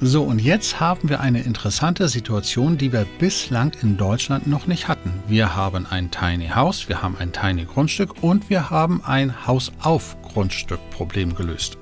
So, 0.00 0.24
und 0.24 0.40
jetzt 0.40 0.80
haben 0.80 1.08
wir 1.08 1.20
eine 1.20 1.42
interessante 1.42 2.08
Situation, 2.08 2.76
die 2.76 2.92
wir 2.92 3.06
bislang 3.20 3.70
in 3.82 3.96
Deutschland 3.96 4.48
noch 4.48 4.66
nicht 4.66 4.88
hatten. 4.88 5.12
Wir 5.28 5.54
haben 5.54 5.86
ein 5.86 6.10
Tiny 6.10 6.48
House, 6.48 6.88
wir 6.88 7.02
haben 7.02 7.16
ein 7.18 7.32
Tiny 7.32 7.66
Grundstück 7.66 8.24
und 8.24 8.50
wir 8.50 8.70
haben 8.70 9.04
ein 9.04 9.46
Haus 9.46 9.70
auf 9.80 10.16
Grundstück 10.22 10.80
Problem 10.90 11.36
gelöst. 11.36 11.78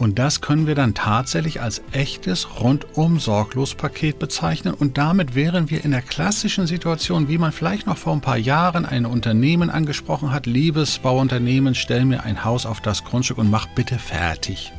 Und 0.00 0.18
das 0.18 0.40
können 0.40 0.66
wir 0.66 0.74
dann 0.74 0.94
tatsächlich 0.94 1.60
als 1.60 1.82
echtes 1.92 2.58
rundum 2.58 3.18
sorglos 3.18 3.74
Paket 3.74 4.18
bezeichnen 4.18 4.72
und 4.72 4.96
damit 4.96 5.34
wären 5.34 5.68
wir 5.68 5.84
in 5.84 5.90
der 5.90 6.00
klassischen 6.00 6.66
Situation, 6.66 7.28
wie 7.28 7.36
man 7.36 7.52
vielleicht 7.52 7.86
noch 7.86 7.98
vor 7.98 8.14
ein 8.14 8.22
paar 8.22 8.38
Jahren 8.38 8.86
ein 8.86 9.04
Unternehmen 9.04 9.68
angesprochen 9.68 10.32
hat, 10.32 10.46
liebes 10.46 10.98
Bauunternehmen, 11.00 11.74
stell 11.74 12.06
mir 12.06 12.22
ein 12.22 12.46
Haus 12.46 12.64
auf 12.64 12.80
das 12.80 13.04
Grundstück 13.04 13.36
und 13.36 13.50
mach 13.50 13.66
bitte 13.74 13.98
fertig. 13.98 14.72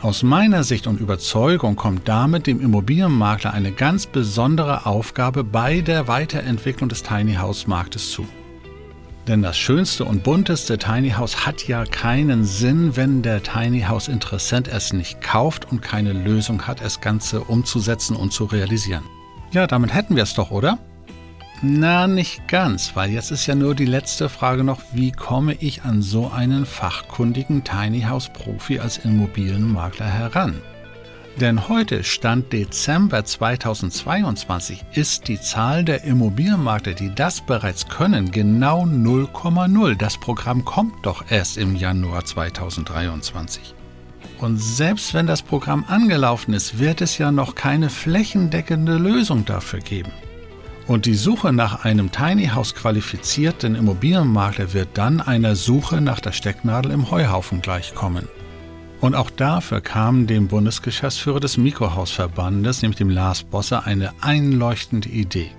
Aus 0.00 0.24
meiner 0.24 0.64
Sicht 0.64 0.88
und 0.88 0.98
Überzeugung 0.98 1.76
kommt 1.76 2.08
damit 2.08 2.48
dem 2.48 2.60
Immobilienmakler 2.60 3.54
eine 3.54 3.70
ganz 3.70 4.06
besondere 4.06 4.84
Aufgabe 4.84 5.44
bei 5.44 5.80
der 5.80 6.08
Weiterentwicklung 6.08 6.88
des 6.88 7.04
Tiny 7.04 7.34
House 7.34 7.68
Marktes 7.68 8.10
zu. 8.10 8.26
Denn 9.30 9.42
das 9.42 9.56
schönste 9.56 10.04
und 10.04 10.24
bunteste 10.24 10.76
Tiny 10.76 11.10
House 11.10 11.46
hat 11.46 11.68
ja 11.68 11.84
keinen 11.84 12.44
Sinn, 12.44 12.96
wenn 12.96 13.22
der 13.22 13.44
Tiny 13.44 13.82
House 13.82 14.08
Interessent 14.08 14.66
es 14.66 14.92
nicht 14.92 15.20
kauft 15.20 15.70
und 15.70 15.82
keine 15.82 16.12
Lösung 16.12 16.66
hat, 16.66 16.82
es 16.82 17.00
Ganze 17.00 17.42
umzusetzen 17.42 18.16
und 18.16 18.32
zu 18.32 18.46
realisieren. 18.46 19.04
Ja, 19.52 19.68
damit 19.68 19.94
hätten 19.94 20.16
wir 20.16 20.24
es 20.24 20.34
doch, 20.34 20.50
oder? 20.50 20.78
Na, 21.62 22.08
nicht 22.08 22.48
ganz, 22.48 22.96
weil 22.96 23.10
jetzt 23.10 23.30
ist 23.30 23.46
ja 23.46 23.54
nur 23.54 23.76
die 23.76 23.84
letzte 23.84 24.28
Frage 24.28 24.64
noch, 24.64 24.80
wie 24.94 25.12
komme 25.12 25.54
ich 25.54 25.84
an 25.84 26.02
so 26.02 26.32
einen 26.32 26.66
fachkundigen 26.66 27.62
Tiny 27.62 28.00
House 28.00 28.32
Profi 28.32 28.80
als 28.80 28.98
Immobilienmakler 28.98 30.06
heran? 30.06 30.60
Denn 31.38 31.68
heute, 31.68 32.04
Stand 32.04 32.52
Dezember 32.52 33.24
2022, 33.24 34.84
ist 34.92 35.28
die 35.28 35.40
Zahl 35.40 35.84
der 35.84 36.04
Immobilienmakler, 36.04 36.92
die 36.94 37.14
das 37.14 37.40
bereits 37.40 37.88
können, 37.88 38.30
genau 38.30 38.82
0,0. 38.82 39.94
Das 39.96 40.18
Programm 40.18 40.64
kommt 40.64 41.06
doch 41.06 41.24
erst 41.30 41.56
im 41.56 41.76
Januar 41.76 42.24
2023. 42.24 43.74
Und 44.38 44.60
selbst 44.60 45.14
wenn 45.14 45.26
das 45.26 45.42
Programm 45.42 45.84
angelaufen 45.86 46.52
ist, 46.52 46.78
wird 46.78 47.00
es 47.00 47.18
ja 47.18 47.30
noch 47.30 47.54
keine 47.54 47.90
flächendeckende 47.90 48.96
Lösung 48.96 49.44
dafür 49.44 49.80
geben. 49.80 50.12
Und 50.86 51.06
die 51.06 51.14
Suche 51.14 51.52
nach 51.52 51.84
einem 51.84 52.10
Tiny 52.10 52.48
House 52.48 52.74
qualifizierten 52.74 53.76
Immobilienmakler 53.76 54.72
wird 54.72 54.88
dann 54.94 55.20
einer 55.20 55.54
Suche 55.56 56.00
nach 56.00 56.20
der 56.20 56.32
Stecknadel 56.32 56.90
im 56.90 57.10
Heuhaufen 57.10 57.62
gleichkommen. 57.62 58.28
Und 59.00 59.14
auch 59.14 59.30
dafür 59.30 59.80
kam 59.80 60.26
dem 60.26 60.48
Bundesgeschäftsführer 60.48 61.40
des 61.40 61.56
Mikrohausverbandes, 61.56 62.82
nämlich 62.82 62.98
dem 62.98 63.08
Lars 63.08 63.42
Bosse, 63.42 63.84
eine 63.84 64.12
einleuchtende 64.20 65.08
Idee. 65.08 65.50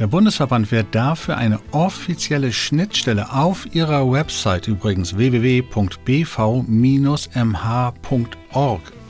Der 0.00 0.08
Bundesverband 0.08 0.72
wird 0.72 0.92
dafür 0.92 1.36
eine 1.36 1.60
offizielle 1.70 2.52
Schnittstelle 2.52 3.32
auf 3.32 3.72
ihrer 3.76 4.10
Website 4.10 4.66
übrigens 4.66 5.16
www.bv-mh.org 5.16 5.62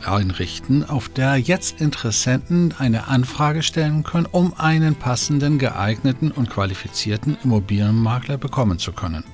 einrichten, 0.06 0.86
auf 0.86 1.08
der 1.08 1.38
jetzt 1.38 1.80
Interessenten 1.80 2.74
eine 2.78 3.08
Anfrage 3.08 3.62
stellen 3.62 4.02
können, 4.02 4.28
um 4.30 4.52
einen 4.58 4.94
passenden, 4.94 5.58
geeigneten 5.58 6.30
und 6.30 6.50
qualifizierten 6.50 7.38
Immobilienmakler 7.42 8.36
bekommen 8.36 8.78
zu 8.78 8.92
können. 8.92 9.24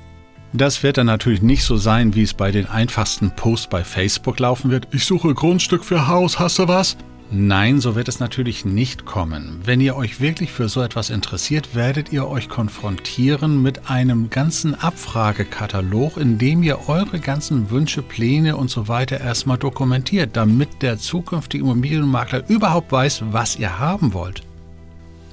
Das 0.52 0.82
wird 0.82 0.98
dann 0.98 1.06
natürlich 1.06 1.42
nicht 1.42 1.62
so 1.62 1.76
sein, 1.76 2.14
wie 2.14 2.22
es 2.22 2.34
bei 2.34 2.50
den 2.50 2.66
einfachsten 2.66 3.30
Posts 3.30 3.68
bei 3.68 3.84
Facebook 3.84 4.38
laufen 4.40 4.70
wird. 4.70 4.88
Ich 4.90 5.04
suche 5.04 5.32
Grundstück 5.32 5.84
für 5.84 6.08
Haus, 6.08 6.38
hast 6.38 6.58
du 6.58 6.66
was? 6.66 6.96
Nein, 7.32 7.80
so 7.80 7.94
wird 7.94 8.08
es 8.08 8.18
natürlich 8.18 8.64
nicht 8.64 9.04
kommen. 9.04 9.60
Wenn 9.64 9.80
ihr 9.80 9.94
euch 9.94 10.20
wirklich 10.20 10.50
für 10.50 10.68
so 10.68 10.82
etwas 10.82 11.10
interessiert, 11.10 11.76
werdet 11.76 12.12
ihr 12.12 12.26
euch 12.26 12.48
konfrontieren 12.48 13.62
mit 13.62 13.88
einem 13.88 14.30
ganzen 14.30 14.74
Abfragekatalog, 14.74 16.16
in 16.16 16.38
dem 16.38 16.64
ihr 16.64 16.88
eure 16.88 17.20
ganzen 17.20 17.70
Wünsche, 17.70 18.02
Pläne 18.02 18.56
und 18.56 18.68
so 18.68 18.88
weiter 18.88 19.20
erstmal 19.20 19.58
dokumentiert, 19.58 20.30
damit 20.36 20.82
der 20.82 20.98
zukünftige 20.98 21.62
Immobilienmakler 21.62 22.50
überhaupt 22.50 22.90
weiß, 22.90 23.22
was 23.30 23.54
ihr 23.54 23.78
haben 23.78 24.12
wollt. 24.12 24.42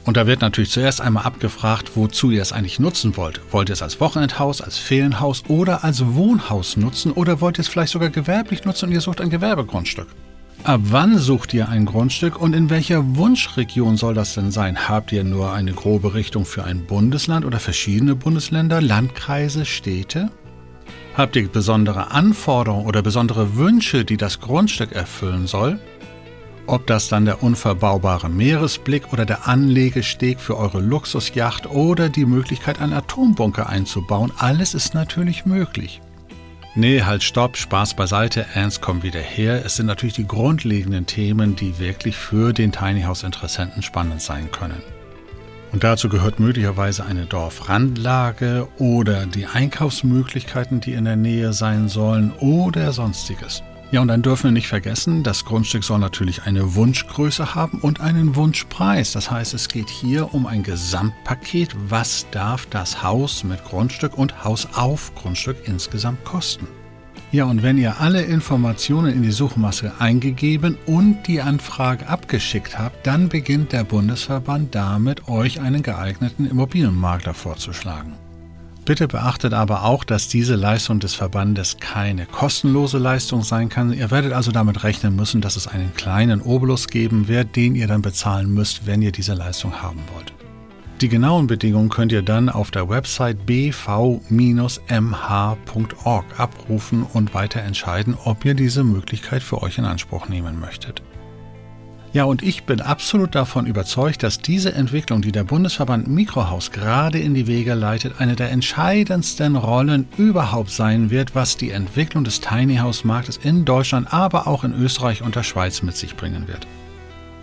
Und 0.08 0.16
da 0.16 0.26
wird 0.26 0.40
natürlich 0.40 0.72
zuerst 0.72 1.02
einmal 1.02 1.26
abgefragt, 1.26 1.92
wozu 1.96 2.32
ihr 2.32 2.42
es 2.42 2.54
eigentlich 2.54 2.80
nutzen 2.80 3.18
wollt. 3.18 3.42
Wollt 3.52 3.68
ihr 3.68 3.74
es 3.74 3.82
als 3.82 4.00
Wochenendhaus, 4.00 4.62
als 4.62 4.78
Ferienhaus 4.78 5.44
oder 5.50 5.84
als 5.84 6.02
Wohnhaus 6.16 6.78
nutzen 6.78 7.12
oder 7.12 7.42
wollt 7.42 7.60
ihr 7.60 7.64
es 7.64 7.68
vielleicht 7.68 7.92
sogar 7.92 8.10
gewerblich 8.10 8.64
nutzen 8.64 8.86
und 8.86 8.94
ihr 8.94 9.02
sucht 9.02 9.20
ein 9.20 9.30
Gewerbegrundstück? 9.30 10.08
Ab 10.64 10.80
wann 10.86 11.18
sucht 11.18 11.54
ihr 11.54 11.68
ein 11.68 11.86
Grundstück 11.86 12.42
und 12.42 12.54
in 12.54 12.70
welcher 12.70 13.18
Wunschregion 13.18 13.98
soll 13.98 14.14
das 14.14 14.34
denn 14.34 14.50
sein? 14.50 14.88
Habt 14.88 15.12
ihr 15.12 15.26
nur 15.26 15.52
eine 15.52 15.74
grobe 15.74 16.14
Richtung 16.14 16.46
für 16.46 16.64
ein 16.64 16.86
Bundesland 16.86 17.44
oder 17.44 17.60
verschiedene 17.60 18.16
Bundesländer, 18.16 18.80
Landkreise, 18.80 19.66
Städte? 19.66 20.32
Habt 21.16 21.36
ihr 21.36 21.50
besondere 21.50 22.12
Anforderungen 22.12 22.86
oder 22.86 23.02
besondere 23.02 23.58
Wünsche, 23.58 24.06
die 24.06 24.16
das 24.16 24.40
Grundstück 24.40 24.94
erfüllen 24.94 25.48
soll? 25.48 25.80
Ob 26.68 26.86
das 26.86 27.08
dann 27.08 27.24
der 27.24 27.44
unverbaubare 27.44 28.30
Meeresblick 28.30 29.14
oder 29.14 29.26
der 29.26 29.48
Anlegesteg 29.48 30.42
für 30.42 30.58
eure 30.58 30.82
Luxusjacht 30.82 31.66
oder 31.66 32.10
die 32.10 32.26
Möglichkeit, 32.26 32.82
einen 32.82 32.92
Atombunker 32.92 33.70
einzubauen, 33.70 34.34
alles 34.38 34.74
ist 34.74 34.94
natürlich 34.94 35.46
möglich. 35.46 36.02
Nee, 36.76 37.04
halt 37.04 37.24
stopp, 37.24 37.56
Spaß 37.56 37.94
beiseite, 37.96 38.46
Ernst 38.54 38.82
kommt 38.82 39.04
wieder 39.04 39.22
her. 39.22 39.66
Es 39.66 39.78
sind 39.78 39.86
natürlich 39.86 40.16
die 40.16 40.28
grundlegenden 40.28 41.06
Themen, 41.06 41.56
die 41.56 41.80
wirklich 41.80 42.18
für 42.18 42.52
den 42.52 42.74
Tiny 42.74 43.04
House 43.04 43.24
Interessenten 43.24 43.82
spannend 43.82 44.22
sein 44.22 44.52
können. 44.52 44.84
Und 45.72 45.86
dazu 45.86 46.10
gehört 46.10 46.40
möglicherweise 46.40 47.06
eine 47.06 47.26
Dorfrandlage 47.26 48.68
oder 48.78 49.26
die 49.26 49.46
Einkaufsmöglichkeiten, 49.46 50.82
die 50.82 50.94
in 50.94 51.06
der 51.06 51.16
Nähe 51.16 51.54
sein 51.54 51.88
sollen 51.88 52.34
oder 52.40 52.92
sonstiges. 52.92 53.64
Ja, 53.90 54.02
und 54.02 54.10
dann 54.10 54.22
dürfen 54.22 54.46
wir 54.46 54.52
nicht 54.52 54.68
vergessen, 54.68 55.24
das 55.24 55.46
Grundstück 55.46 55.86
soll 55.86 56.00
natürlich 56.00 56.44
eine 56.44 56.76
Wunschgröße 56.76 57.56
haben 57.56 57.80
und 57.80 58.02
einen 58.02 58.36
Wunschpreis. 58.36 59.14
Das 59.14 59.32
heißt, 59.32 59.54
es 59.54 59.70
geht 59.70 59.90
hier 59.90 60.34
um 60.34 60.46
ein 60.46 60.62
Gesamtpaket. 60.62 61.74
Was 61.88 62.26
darf 62.32 62.66
das 62.66 63.02
Haus 63.02 63.46
mit 63.46 63.64
Grundstück 63.64 64.18
und 64.18 64.44
Haus 64.44 64.68
auf 64.74 65.16
Grundstück 65.16 65.56
insgesamt 65.66 66.26
kosten? 66.26 66.68
Ja, 67.32 67.46
und 67.46 67.64
wenn 67.64 67.78
ihr 67.78 68.02
alle 68.02 68.24
Informationen 68.24 69.14
in 69.14 69.24
die 69.24 69.32
Suchmaske 69.32 69.94
eingegeben 70.00 70.78
und 70.86 71.24
die 71.28 71.42
Anfrage 71.42 72.08
abgeschickt 72.10 72.78
habt, 72.78 73.08
dann 73.08 73.30
beginnt 73.30 73.72
der 73.72 73.86
Bundesverband 73.86 74.76
damit, 74.76 75.30
euch 75.30 75.62
einen 75.62 75.82
geeigneten 75.82 76.46
Immobilienmakler 76.46 77.34
vorzuschlagen. 77.34 78.27
Bitte 78.88 79.10
beachtet 79.10 79.54
aber 79.54 79.84
auch, 79.84 80.06
dass 80.06 80.30
diese 80.30 80.56
Leistung 80.56 81.02
des 81.02 81.14
Verbandes 81.14 81.76
keine 81.82 82.26
kostenlose 82.26 82.98
Leistung 83.00 83.44
sein 83.44 83.68
kann. 83.68 83.92
Ihr 83.92 84.12
werdet 84.12 84.32
also 84.32 84.54
damit 84.54 84.86
rechnen 84.86 85.14
müssen, 85.14 85.42
dass 85.42 85.58
es 85.58 85.68
einen 85.68 85.94
kleinen 85.94 86.42
Obolus 86.42 86.88
geben 86.88 87.28
wird, 87.28 87.58
den 87.58 87.76
ihr 87.76 87.88
dann 87.88 88.02
bezahlen 88.02 88.54
müsst, 88.54 88.86
wenn 88.86 89.02
ihr 89.02 89.12
diese 89.12 89.34
Leistung 89.34 89.82
haben 89.82 90.00
wollt. 90.16 90.32
Die 91.02 91.10
genauen 91.10 91.48
Bedingungen 91.48 91.90
könnt 91.90 92.14
ihr 92.14 92.22
dann 92.22 92.48
auf 92.48 92.72
der 92.72 92.88
Website 92.88 93.46
bv-mh.org 93.46 94.26
abrufen 96.38 97.04
und 97.04 97.34
weiter 97.34 97.60
entscheiden, 97.60 98.16
ob 98.24 98.46
ihr 98.46 98.54
diese 98.54 98.86
Möglichkeit 98.86 99.44
für 99.44 99.62
euch 99.64 99.78
in 99.78 99.84
Anspruch 99.84 100.30
nehmen 100.30 100.62
möchtet. 100.62 101.04
Ja, 102.18 102.24
und 102.24 102.42
ich 102.42 102.64
bin 102.64 102.82
absolut 102.82 103.36
davon 103.36 103.68
überzeugt, 103.68 104.24
dass 104.24 104.40
diese 104.40 104.74
Entwicklung, 104.74 105.22
die 105.22 105.32
der 105.32 105.44
Bundesverband 105.44 106.08
Mikrohaus 106.08 106.72
gerade 106.72 107.20
in 107.20 107.36
die 107.36 107.46
Wege 107.46 107.76
leitet, 107.76 108.20
eine 108.20 108.36
der 108.36 108.50
entscheidendsten 108.50 109.56
Rollen 109.56 110.08
überhaupt 110.18 110.72
sein 110.72 111.12
wird, 111.12 111.36
was 111.36 111.58
die 111.58 111.70
Entwicklung 111.70 112.24
des 112.24 112.42
Tiny 112.42 112.78
House 112.78 113.04
Marktes 113.04 113.38
in 113.38 113.66
Deutschland, 113.66 114.12
aber 114.12 114.48
auch 114.48 114.64
in 114.64 114.74
Österreich 114.74 115.22
und 115.22 115.36
der 115.36 115.44
Schweiz 115.44 115.84
mit 115.84 115.96
sich 115.96 116.16
bringen 116.16 116.48
wird. 116.48 116.66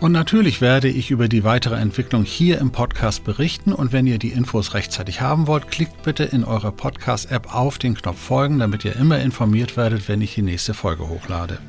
Und 0.01 0.11
natürlich 0.11 0.61
werde 0.61 0.89
ich 0.89 1.13
über 1.13 1.29
die 1.29 1.45
weitere 1.45 1.77
Entwicklung 1.77 2.25
hier 2.25 2.59
im 2.59 2.73
Podcast 2.73 3.23
berichten 3.23 3.73
und 3.73 3.93
wenn 3.93 4.09
ihr 4.09 4.19
die 4.19 4.31
Infos 4.31 4.75
rechtzeitig 4.75 5.21
haben 5.21 5.47
wollt, 5.47 5.71
klickt 5.71 6.03
bitte 6.03 6.25
in 6.25 6.43
eurer 6.43 6.73
Podcast-App 6.73 7.55
auf 7.55 7.79
den 7.79 7.95
Knopf 7.95 8.19
Folgen, 8.19 8.59
damit 8.59 8.85
ihr 8.85 8.97
immer 8.97 9.21
informiert 9.21 9.77
werdet, 9.77 10.09
wenn 10.09 10.21
ich 10.21 10.35
die 10.35 10.43
nächste 10.43 10.75
Folge 10.75 11.09
hochlade. 11.09 11.61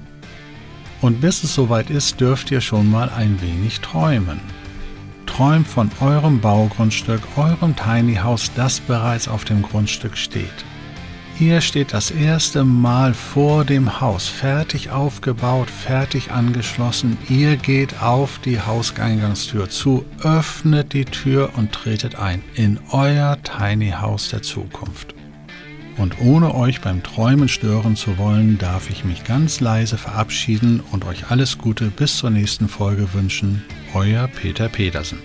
Und 1.02 1.22
bis 1.22 1.44
es 1.44 1.54
soweit 1.54 1.90
ist, 1.90 2.20
dürft 2.20 2.52
ihr 2.52 2.62
schon 2.62 2.90
mal 2.90 3.10
ein 3.10 3.42
wenig 3.42 3.82
träumen. 3.82 4.40
Träumt 5.26 5.68
von 5.68 5.92
eurem 6.00 6.40
Baugrundstück, 6.40 7.22
eurem 7.36 7.76
Tiny 7.76 8.16
House, 8.16 8.52
das 8.56 8.80
bereits 8.80 9.28
auf 9.28 9.44
dem 9.46 9.62
Grundstück 9.62 10.18
steht. 10.18 10.66
Ihr 11.38 11.60
steht 11.60 11.92
das 11.92 12.12
erste 12.12 12.64
Mal 12.64 13.14
vor 13.14 13.66
dem 13.66 14.00
Haus, 14.00 14.30
fertig 14.30 14.92
aufgebaut, 14.92 15.70
fertig 15.70 16.32
angeschlossen. 16.32 17.18
Ihr 17.28 17.58
geht 17.58 18.02
auf 18.02 18.40
die 18.40 18.62
Hauseingangstür 18.62 19.70
zu, 19.70 20.06
öffnet 20.24 20.94
die 20.94 21.04
Tür 21.04 21.50
und 21.58 21.74
tretet 21.74 22.16
ein 22.16 22.42
in 22.54 22.80
euer 22.92 23.38
Tiny 23.44 23.92
House 23.92 24.30
der 24.30 24.44
Zukunft. 24.44 25.15
Und 25.98 26.20
ohne 26.20 26.54
euch 26.54 26.82
beim 26.82 27.04
Träumen 27.04 27.48
stören 27.48 27.96
zu 27.96 28.18
wollen, 28.18 28.58
darf 28.58 28.90
ich 28.90 29.06
mich 29.06 29.24
ganz 29.24 29.60
leise 29.60 29.98
verabschieden 29.98 30.84
und 30.92 31.06
euch 31.06 31.30
alles 31.30 31.58
Gute 31.58 31.86
bis 31.86 32.18
zur 32.18 32.30
nächsten 32.30 32.68
Folge 32.68 33.14
wünschen. 33.14 33.64
Euer 33.94 34.28
Peter 34.28 34.68
Pedersen. 34.68 35.20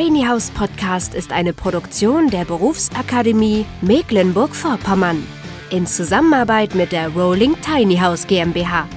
Tiny 0.00 0.24
House 0.24 0.50
Podcast 0.50 1.14
ist 1.14 1.30
eine 1.30 1.52
Produktion 1.52 2.30
der 2.30 2.44
Berufsakademie 2.44 3.66
Mecklenburg-Vorpommern 3.80 5.26
in 5.70 5.86
Zusammenarbeit 5.86 6.74
mit 6.74 6.92
der 6.92 7.08
Rolling 7.10 7.54
Tiny 7.60 7.96
House 7.96 8.26
GmbH. 8.26 8.88